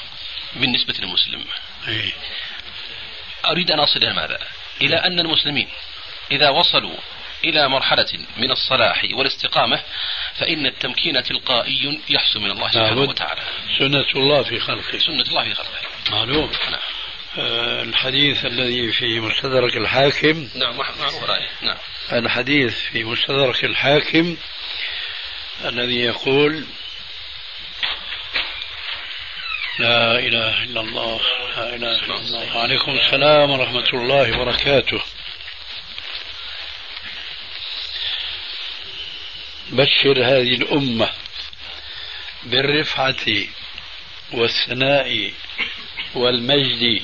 [0.55, 1.45] بالنسبة للمسلم
[1.87, 2.11] أيه.
[3.45, 4.39] أريد أن أصل إلى ماذا؟
[4.81, 5.69] إلى أن المسلمين
[6.31, 6.97] إذا وصلوا
[7.43, 9.83] إلى مرحلة من الصلاح والاستقامة
[10.35, 13.41] فإن التمكين تلقائي يحصل من الله سبحانه وتعالى.
[13.79, 14.97] سنة الله في خلقه.
[14.97, 15.79] سنة الله في خلقه.
[16.11, 16.51] معلوم.
[16.71, 16.79] نعم.
[17.37, 20.49] آه الحديث الذي في مستدرك الحاكم.
[20.55, 21.29] نعم معروف
[21.61, 21.77] نعم.
[22.11, 24.37] الحديث في مستدرك الحاكم
[25.65, 26.65] الذي يقول
[29.79, 31.21] لا إله إلا الله
[31.57, 32.57] لا إله إلا الله.
[32.57, 35.01] وعليكم السلام ورحمة الله وبركاته.
[39.71, 41.09] بشر هذه الأمة
[42.43, 43.25] بالرفعة
[44.31, 45.31] والثناء
[46.15, 47.01] والمجد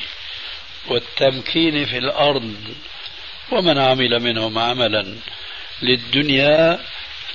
[0.88, 2.56] والتمكين في الأرض
[3.52, 5.16] ومن عمل منهم عملا
[5.82, 6.80] للدنيا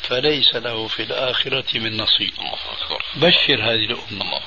[0.02, 2.32] فليس له في الآخرة من نصيب.
[3.14, 4.40] بشر هذه الأمة.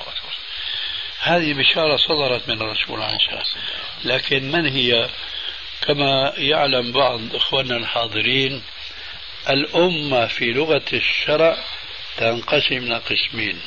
[1.20, 3.44] هذه بشارة صدرت من الرسول عليه الصلاة
[4.04, 5.08] لكن من هي؟
[5.82, 8.62] كما يعلم بعض إخواننا الحاضرين
[9.48, 11.56] الأمة في لغة الشرع
[12.16, 13.60] تنقسم إلى قسمين.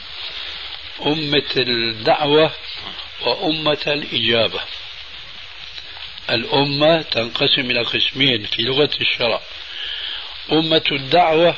[1.05, 2.51] أمة الدعوة
[3.21, 4.61] وأمة الإجابة.
[6.29, 9.41] الأمة تنقسم إلى قسمين في لغة الشرع.
[10.51, 11.55] أمة الدعوة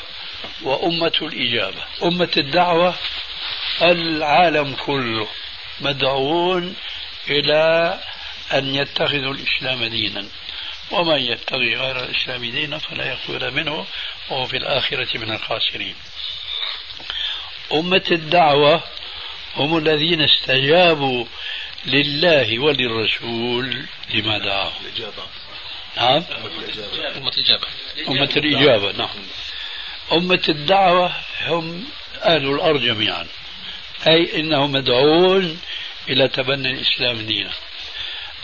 [0.61, 1.83] وأمة الإجابة.
[2.03, 2.95] أمة الدعوة
[3.81, 5.27] العالم كله
[5.81, 6.75] مدعوون
[7.29, 7.99] إلى
[8.53, 10.25] أن يتخذوا الإسلام دينا.
[10.91, 13.85] ومن يبتغي غير الإسلام دينا فلا يقبل منه
[14.29, 15.95] وهو في الآخرة من الخاسرين.
[17.73, 18.83] أمة الدعوة
[19.55, 21.25] هم الذين استجابوا
[21.85, 24.73] لله وللرسول لما دعاهم.
[25.97, 26.23] نعم.
[27.17, 27.67] أمة الإجابة.
[28.07, 29.09] أمة الإجابة نعم.
[30.11, 31.11] أمة الدعوة
[31.47, 31.85] هم
[32.23, 33.27] أهل الأرض جميعا.
[34.07, 35.61] أي إنهم مدعون
[36.09, 37.51] إلى تبني الإسلام دينا.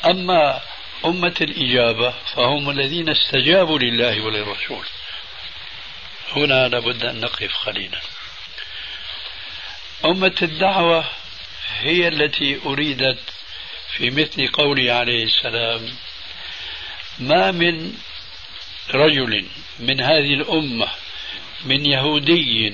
[0.06, 0.62] أما
[1.06, 4.86] أمة الإجابة فهم الذين استجابوا لله وللرسول.
[6.32, 8.02] هنا لابد أن نقف قليلا.
[10.06, 11.06] أمة الدعوة
[11.80, 13.20] هي التي أريدت
[13.98, 15.96] في مثل قوله عليه السلام
[17.20, 17.94] ما من
[18.94, 19.46] رجل
[19.80, 20.88] من هذه الأمة
[21.66, 22.74] من يهودي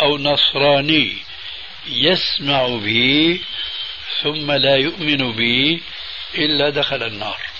[0.00, 1.16] أو نصراني
[1.86, 3.40] يسمع بي
[4.22, 5.82] ثم لا يؤمن بي
[6.34, 7.51] إلا دخل النار.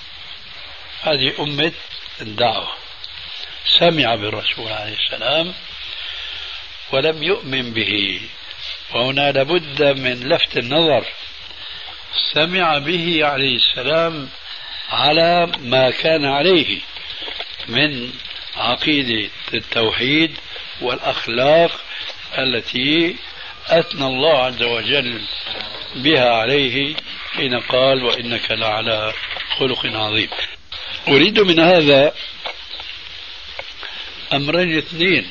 [1.02, 1.72] هذه أمة
[2.20, 2.72] الدعوة.
[3.78, 5.54] سمع بالرسول عليه السلام
[6.92, 8.20] ولم يؤمن به.
[8.94, 11.04] وهنا لابد من لفت النظر.
[12.34, 14.28] سمع به عليه السلام
[14.90, 16.78] على ما كان عليه
[17.68, 18.12] من
[18.56, 20.38] عقيدة التوحيد
[20.80, 21.80] والأخلاق
[22.38, 23.16] التي
[23.66, 25.20] أثنى الله عز وجل
[25.94, 26.94] بها عليه
[27.32, 29.12] حين قال وإنك لعلى
[29.58, 30.28] خلق عظيم.
[31.08, 32.12] أريد من هذا
[34.32, 35.26] أمرين اثنين.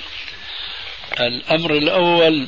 [1.20, 2.48] الأمر الأول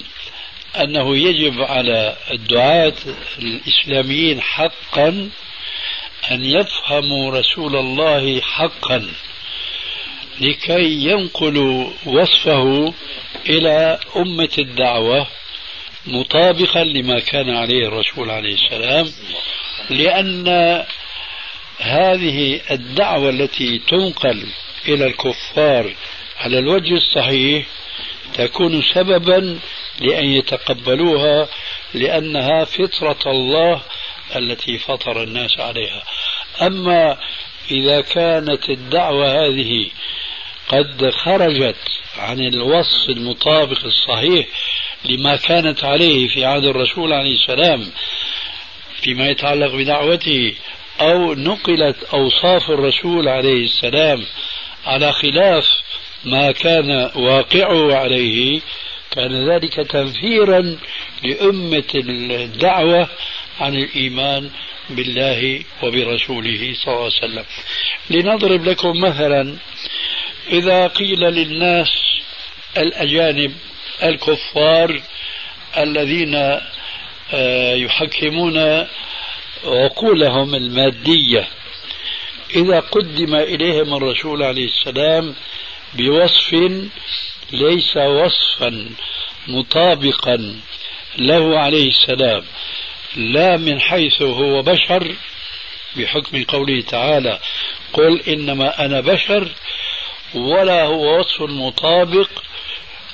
[0.76, 2.94] أنه يجب على الدعاة
[3.40, 5.30] الإسلاميين حقا
[6.32, 9.08] أن يفهموا رسول الله حقا
[10.42, 12.94] لكي ينقلوا وصفه
[13.50, 15.28] إلى أمة الدعوة
[16.06, 19.12] مطابقا لما كان عليه الرسول عليه السلام
[19.90, 20.84] لأن
[21.80, 24.48] هذه الدعوة التي تنقل
[24.88, 25.94] إلى الكفار
[26.38, 27.66] على الوجه الصحيح
[28.34, 29.60] تكون سببا
[30.00, 31.48] لأن يتقبلوها
[31.94, 33.82] لأنها فطرة الله
[34.36, 36.04] التي فطر الناس عليها.
[36.62, 37.18] أما
[37.72, 39.90] إذا كانت الدعوة هذه
[40.68, 41.76] قد خرجت
[42.18, 44.48] عن الوصف المطابق الصحيح
[45.06, 47.92] لما كانت عليه في عهد الرسول عليه السلام
[49.02, 50.56] فيما يتعلق بدعوته
[51.02, 54.26] أو نقلت أوصاف الرسول عليه السلام
[54.86, 55.66] على خلاف
[56.26, 58.62] ما كان واقعه عليه
[59.12, 60.78] كان ذلك تنفيرا
[61.24, 63.10] لأمة الدعوة
[63.60, 64.50] عن الإيمان
[64.90, 67.46] بالله وبرسوله صلى الله عليه وسلم.
[68.10, 69.56] لنضرب لكم مثلا
[70.52, 71.90] إذا قيل للناس
[72.78, 73.56] الأجانب
[74.04, 75.02] الكفار
[75.78, 76.36] الذين
[77.34, 78.88] آه، يحكمون
[79.66, 81.48] عقولهم المادية.
[82.56, 85.36] إذا قدم إليهم الرسول عليه السلام
[85.94, 86.54] بوصف
[87.52, 88.90] ليس وصفا
[89.48, 90.56] مطابقا
[91.18, 92.44] له عليه السلام
[93.16, 95.16] لا من حيث هو بشر
[95.96, 97.40] بحكم قوله تعالى
[97.94, 99.48] قل إنما أنا بشر
[100.34, 102.30] ولا هو وصف مطابق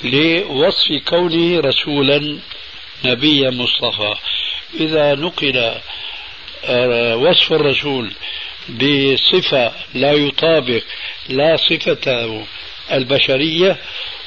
[0.04, 2.39] لوصف كونه رسولا
[3.06, 4.16] نبيا مصطفى.
[4.80, 5.76] إذا نقل
[7.16, 8.12] وصف الرسول
[8.70, 10.84] بصفة لا يطابق
[11.30, 12.45] لا صفته
[12.91, 13.78] البشرية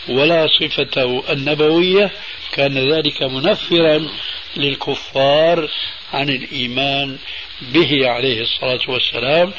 [0.08, 2.10] ولا صفته النبوية
[2.52, 4.08] كان ذلك منفرا
[4.56, 5.70] للكفار
[6.12, 7.18] عن الإيمان
[7.60, 9.52] به عليه الصلاة والسلام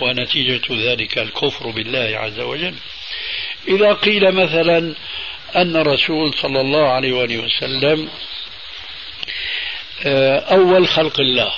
[0.00, 2.74] ونتيجة ذلك الكفر بالله عز وجل.
[3.68, 4.94] إذا قيل مثلا
[5.56, 8.08] أن الرسول صلى الله عليه وآله وسلم
[10.06, 11.52] آه، أول خلق الله.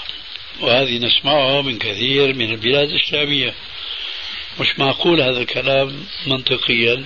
[0.61, 3.55] وهذه نسمعها من كثير من البلاد الاسلاميه
[4.61, 7.05] مش معقول هذا الكلام منطقيا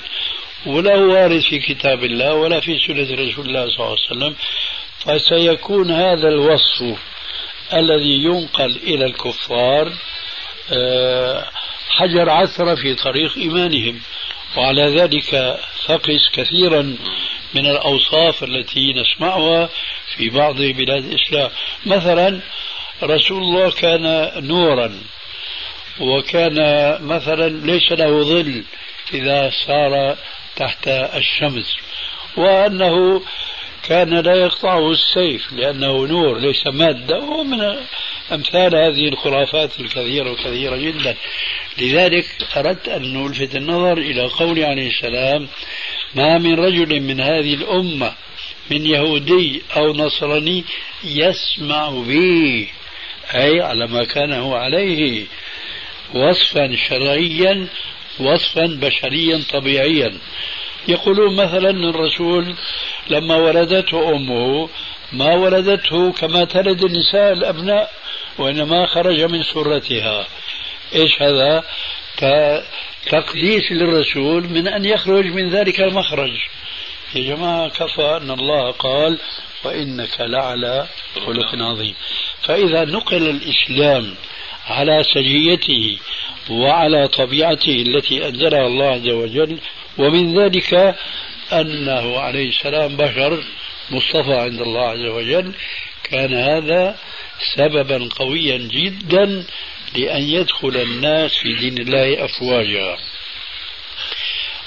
[0.67, 4.35] ولا وارد في كتاب الله ولا في سنة رسول الله صلى الله عليه وسلم.
[4.99, 6.99] فسيكون هذا الوصف
[7.73, 9.93] الذي ينقل إلى الكفار
[10.73, 11.51] آه،
[11.91, 14.01] حجر عثرة في طريق إيمانهم.
[14.57, 16.97] وعلى ذلك فقس كثيرا
[17.55, 19.69] من الأوصاف التي نسمعها
[20.17, 21.51] في بعض بلاد الإسلام.
[21.87, 22.41] مثلا
[23.03, 24.93] رسول الله كان نورا
[26.01, 26.59] وكان
[27.03, 28.65] مثلا ليس له ظل
[29.15, 30.17] إذا سار
[30.57, 31.77] تحت الشمس
[32.37, 33.23] وأنه
[33.83, 37.61] كان لا يقطعه السيف لأنه نور ليس مادة ومن
[38.33, 41.17] أمثال هذه الخرافات الكثيرة وكثيرة جدا.
[41.79, 42.27] لذلك
[42.57, 45.49] أردت أن نلفت النظر إلى قول عليه السلام
[46.15, 48.13] ما من رجل من هذه الأمة
[48.71, 50.65] من يهودي أو نصراني
[51.05, 52.69] يسمع بي
[53.35, 55.27] أي على ما كان هو عليه
[56.15, 57.69] وصفا شرعيا
[58.21, 60.19] وصفا بشريا طبيعيا.
[60.89, 62.55] يقولون مثلا الرسول
[63.11, 64.69] لما ولدته أمه
[65.13, 67.91] ما ولدته كما تلد النساء الأبناء
[68.39, 70.27] وإنما خرج من سرتها
[70.95, 71.65] إيش هذا؟
[73.11, 76.31] تقديس للرسول من أن يخرج من ذلك المخرج.
[77.15, 79.19] يا جماعة كفى أن الله قال
[79.65, 80.87] وإنك لعلى
[81.27, 81.95] خلق عظيم.
[82.43, 84.15] فإذا نقل الإسلام
[84.67, 85.99] على سجيته
[86.51, 89.59] وعلى طبيعته التي أنزلها الله عز وجل
[89.99, 90.97] ومن ذلك
[91.53, 93.45] أنه عليه السلام بشر
[93.91, 95.53] مصطفى عند الله عز وجل
[96.11, 96.97] كان هذا
[97.57, 99.45] سببا قويا جدا
[99.97, 102.97] لأن يدخل الناس في دين الله أفواجا.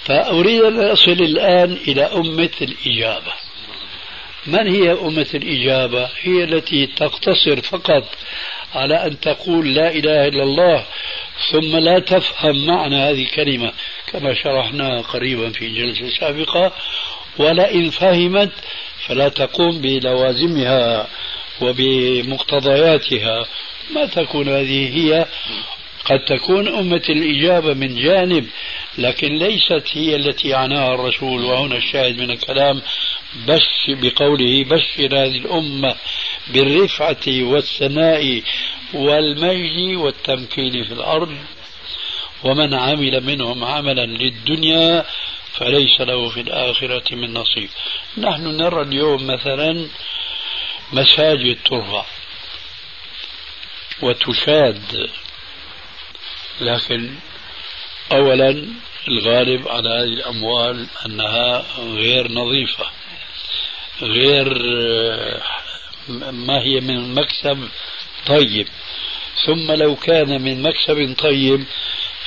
[0.07, 3.33] فأريد أن أصل الآن إلى أمة الإجابة.
[4.47, 8.03] من هي أمة الإجابة؟ هي التي تقتصر فقط
[8.75, 10.85] على أن تقول لا إله إلا الله
[11.51, 13.71] ثم لا تفهم معنى هذه الكلمة
[14.11, 16.71] كما شرحنا قريبا في جلسة سابقة.
[17.37, 18.51] ولئن فهمت
[19.07, 21.07] فلا تقوم بلوازمها
[21.61, 23.45] وبمقتضياتها.
[23.95, 25.25] ما تكون هذه هي
[26.09, 28.47] قد تكون أمة الإجابة من جانب
[28.97, 31.43] لكن ليست هي التي عناها الرسول.
[31.43, 32.81] وهنا الشاهد من الكلام
[33.47, 35.95] بش بقوله بشر هذه الأمة
[36.47, 38.41] بالرفعة والثناء
[38.93, 41.37] والمجد والتمكين في الأرض.
[42.43, 45.05] ومن عمل منهم عملا للدنيا
[45.53, 47.69] فليس له في الآخرة من نصيب.
[48.17, 49.87] نحن نرى اليوم مثلا
[50.93, 52.05] مساجد ترفع
[54.01, 55.09] وتشاد
[56.61, 57.09] لكن
[58.11, 58.65] أولا
[59.07, 62.85] الغالب على هذه الأموال أنها غير نظيفة
[64.01, 64.53] غير
[66.31, 67.69] ما هي من مكسب
[68.25, 68.67] طيب.
[69.45, 71.65] ثم لو كان من مكسب طيب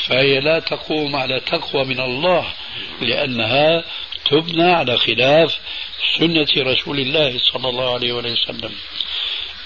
[0.07, 2.47] فهي لا تقوم على تقوى من الله
[3.01, 3.85] لأنها
[4.25, 5.59] تبنى على خلاف
[6.19, 8.73] سنة رسول الله صلى الله عليه وسلم.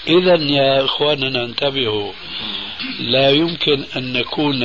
[0.07, 2.11] إذا يا إخواننا انتبهوا.
[2.99, 4.63] لا يمكن أن نكون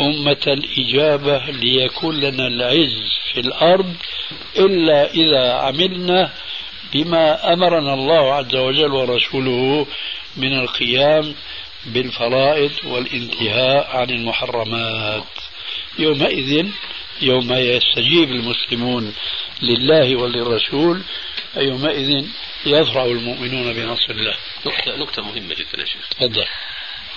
[0.00, 3.94] أمة الإجابة ليكون لنا العز في الأرض
[4.58, 6.30] إلا إذا عملنا
[6.94, 9.86] بما أمرنا الله عز وجل ورسوله
[10.36, 11.34] من القيام
[11.86, 15.24] بالفرائض والانتهاء عن المحرمات.
[15.98, 16.66] يومئذ
[17.22, 19.14] يوم يستجيب المسلمون
[19.62, 21.02] لله وللرسول
[21.56, 22.24] يومئذ
[22.66, 24.34] يفرح المؤمنون بنصر الله.
[24.66, 26.08] نقطة, نقطة مهمة جدا يا شيخ.
[26.08, 26.46] تفضل.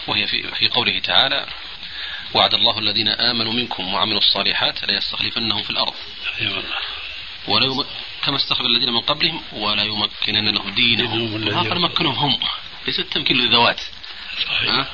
[0.07, 1.45] وهي في, في قوله تعالى
[2.33, 5.93] وعد الله الذين آمنوا منكم وعملوا الصالحات ليستخلفنهم في الأرض.
[6.41, 6.63] أيوة.
[7.47, 7.83] ولا يم...
[8.23, 11.43] كما استخلف الذين من قبلهم ولا يمكنن لهم دينهم.
[11.53, 12.39] هذا مكنهم هم.
[12.87, 13.81] ليس التمكين للذوات.
[14.41, 14.87] صحيح.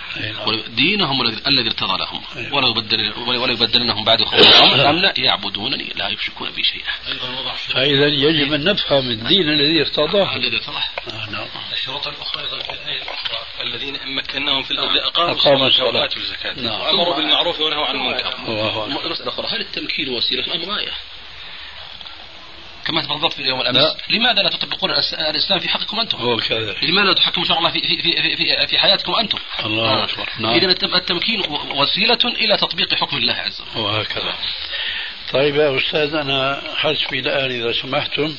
[0.67, 2.21] دينهم الذي ارتضى لهم.
[2.53, 6.91] ولا يبدل ولا يبدلنهم بعد خوفهم لا؟ يعبدونني لا يشركون بي شيئا.
[7.55, 10.35] فإذا يجب أن نفهم الدين الذي ارتضاه.
[10.35, 10.83] الذي ارتضاه.
[11.07, 11.47] آه نعم.
[11.73, 13.37] الشروط الأخرى أيضا في الآية الأخرى.
[13.63, 14.97] الذين ان مكناهم في الأرض.
[14.97, 16.53] أقاموا الصلاة وآتوا الزكاة.
[16.53, 16.81] نعم.
[16.81, 18.35] امروا بالمعروف ونهوا عن المنكر.
[18.87, 20.91] مساله أخرى هل التمكين وسيلة ام غايه؟
[22.87, 23.95] كما تفضلت في اليوم الأمس.
[24.09, 24.91] لماذا لا تطبقون
[25.29, 28.67] الإسلام في حقكم أنتم؟ هو كذا لماذا لا تحكموا شرع الله في في في في,
[28.67, 30.29] في حياتكم أنتم؟ الله أكبر.
[30.39, 30.53] نعم.
[30.53, 31.43] اذا التمكين
[31.75, 33.81] وسيلة إلى تطبيق حكم الله عز وجل.
[33.81, 34.33] وهكذا
[35.33, 38.35] طيب يا أستاذ أنا حسبي الآن إذا سمحتم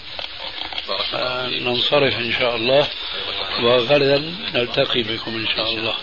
[1.14, 2.88] آه ننصرف إن شاء الله
[3.62, 5.94] وغدا نلتقي بكم إن شاء الله.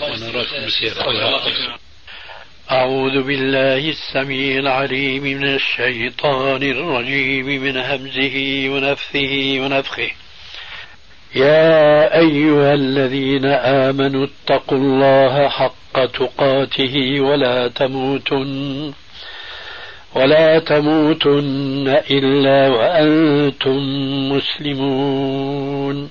[0.00, 0.94] ونراكم بخير
[2.70, 10.10] أعوذ بالله السميع العليم من الشيطان الرجيم من همزه ونفثه ونفخه.
[11.34, 18.92] يا أيها الذين آمنوا اتقوا الله حق تقاته ولا تموتن
[20.14, 23.78] ولا تموتن إلا وأنتم
[24.32, 26.10] مسلمون.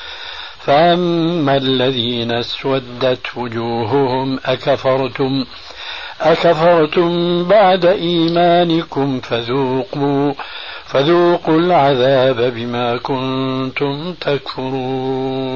[0.65, 5.45] فاما الذين اسودت وجوههم اكفرتم
[6.21, 10.33] أكفرتم بعد إيمانكم فذوقوا
[10.85, 15.51] فذوقوا العذاب بما كنتم تكفرون.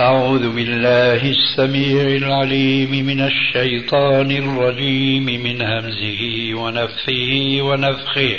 [0.00, 8.38] أعوذ بالله السميع العليم من الشيطان الرجيم من همزه ونفثه ونفخه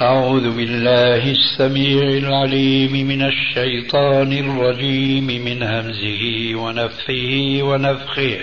[0.00, 8.38] أعوذ بالله السميع العليم من الشيطان الرجيم من همزه ونفخه ونفخه.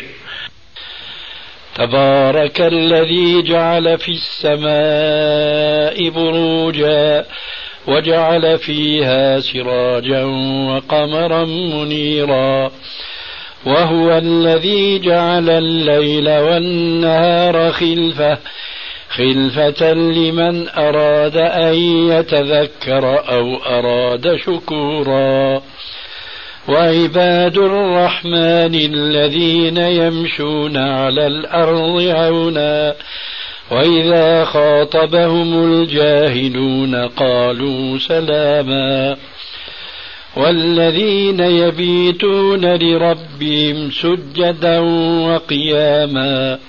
[1.75, 7.25] تبارك الذي جعل في السماء بروجا
[7.87, 10.23] وجعل فيها سراجا
[10.69, 12.71] وقمرا منيرا.
[13.65, 18.37] وهو الذي جعل الليل والنهار خلفه
[19.18, 21.74] خلفة لمن أراد أن
[22.09, 25.61] يتذكر أو أراد شكورا.
[26.70, 32.95] وعباد الرحمن الذين يمشون على الأرض عونا
[33.72, 39.18] وإذا خاطبهم الجاهلون قالوا سلاما.
[40.38, 44.80] والذين يبيتون لربهم سجدا
[45.28, 46.59] وقياما.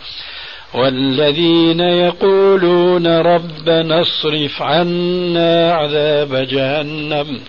[0.74, 7.40] والذين يقولون ربنا اصرف عنا عذاب جهنم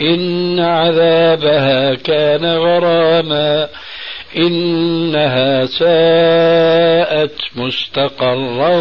[0.00, 3.68] إن عذابها كان غراما
[4.36, 8.76] إنها ساءت مستقرا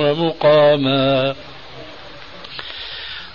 [0.00, 1.34] ومقاما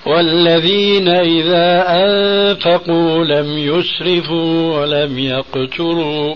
[0.05, 6.35] والذين إذا أنفقوا لم يسرفوا ولم يقتروا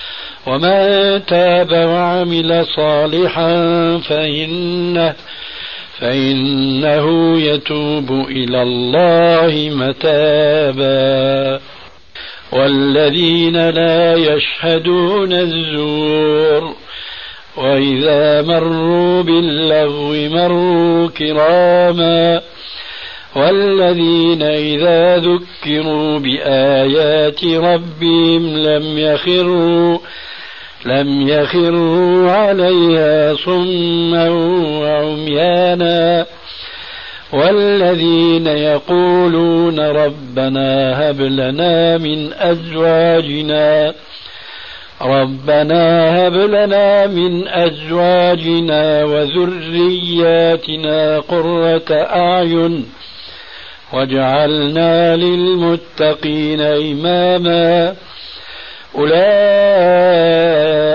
[0.47, 3.53] ومن تاب وعمل صالحا
[3.97, 5.15] فإنه
[5.99, 11.59] فإنه يتوب إلى الله متابا.
[12.51, 16.75] والذين لا يشهدون الزور
[17.57, 22.41] وإذا مروا باللغو مروا كراما.
[23.35, 29.97] والذين إذا ذكروا بآيات ربهم لم يخروا
[30.85, 34.29] لم يخروا عليها صما
[34.79, 36.25] وعميانا
[37.33, 43.93] والذين يقولون ربنا هب لنا من أزواجنا
[45.01, 50.59] ربنا هب لنا من أزواجنا وذرياتنا
[51.19, 52.85] قرة أعين
[53.93, 57.95] واجعلنا للمتقين إماما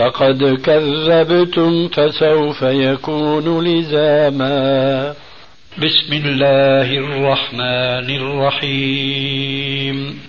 [0.00, 5.14] فقد كذبتم فسوف يكون لزاما.
[5.78, 10.22] بسم الله الرحمن الرحيم.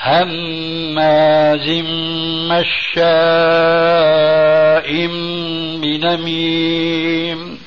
[0.00, 1.68] هماز
[2.50, 3.06] مشاء
[5.82, 7.58] بنميم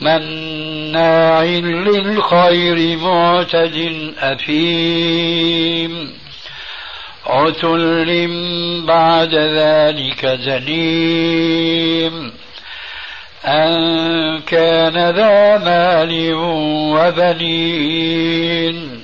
[0.00, 6.12] مناع للخير معتد أثيم
[7.26, 8.28] عتل
[8.86, 12.32] بعد ذلك زنيم
[13.44, 16.32] أن كان ذا مال
[16.94, 19.00] وبنين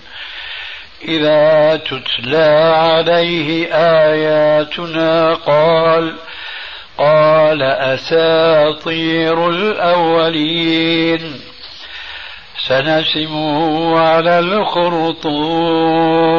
[1.09, 6.15] إذا تتلى عليه آياتنا قال
[6.99, 11.41] قال أساطير الأولين.
[12.69, 16.36] سنسمه على الخرطوم.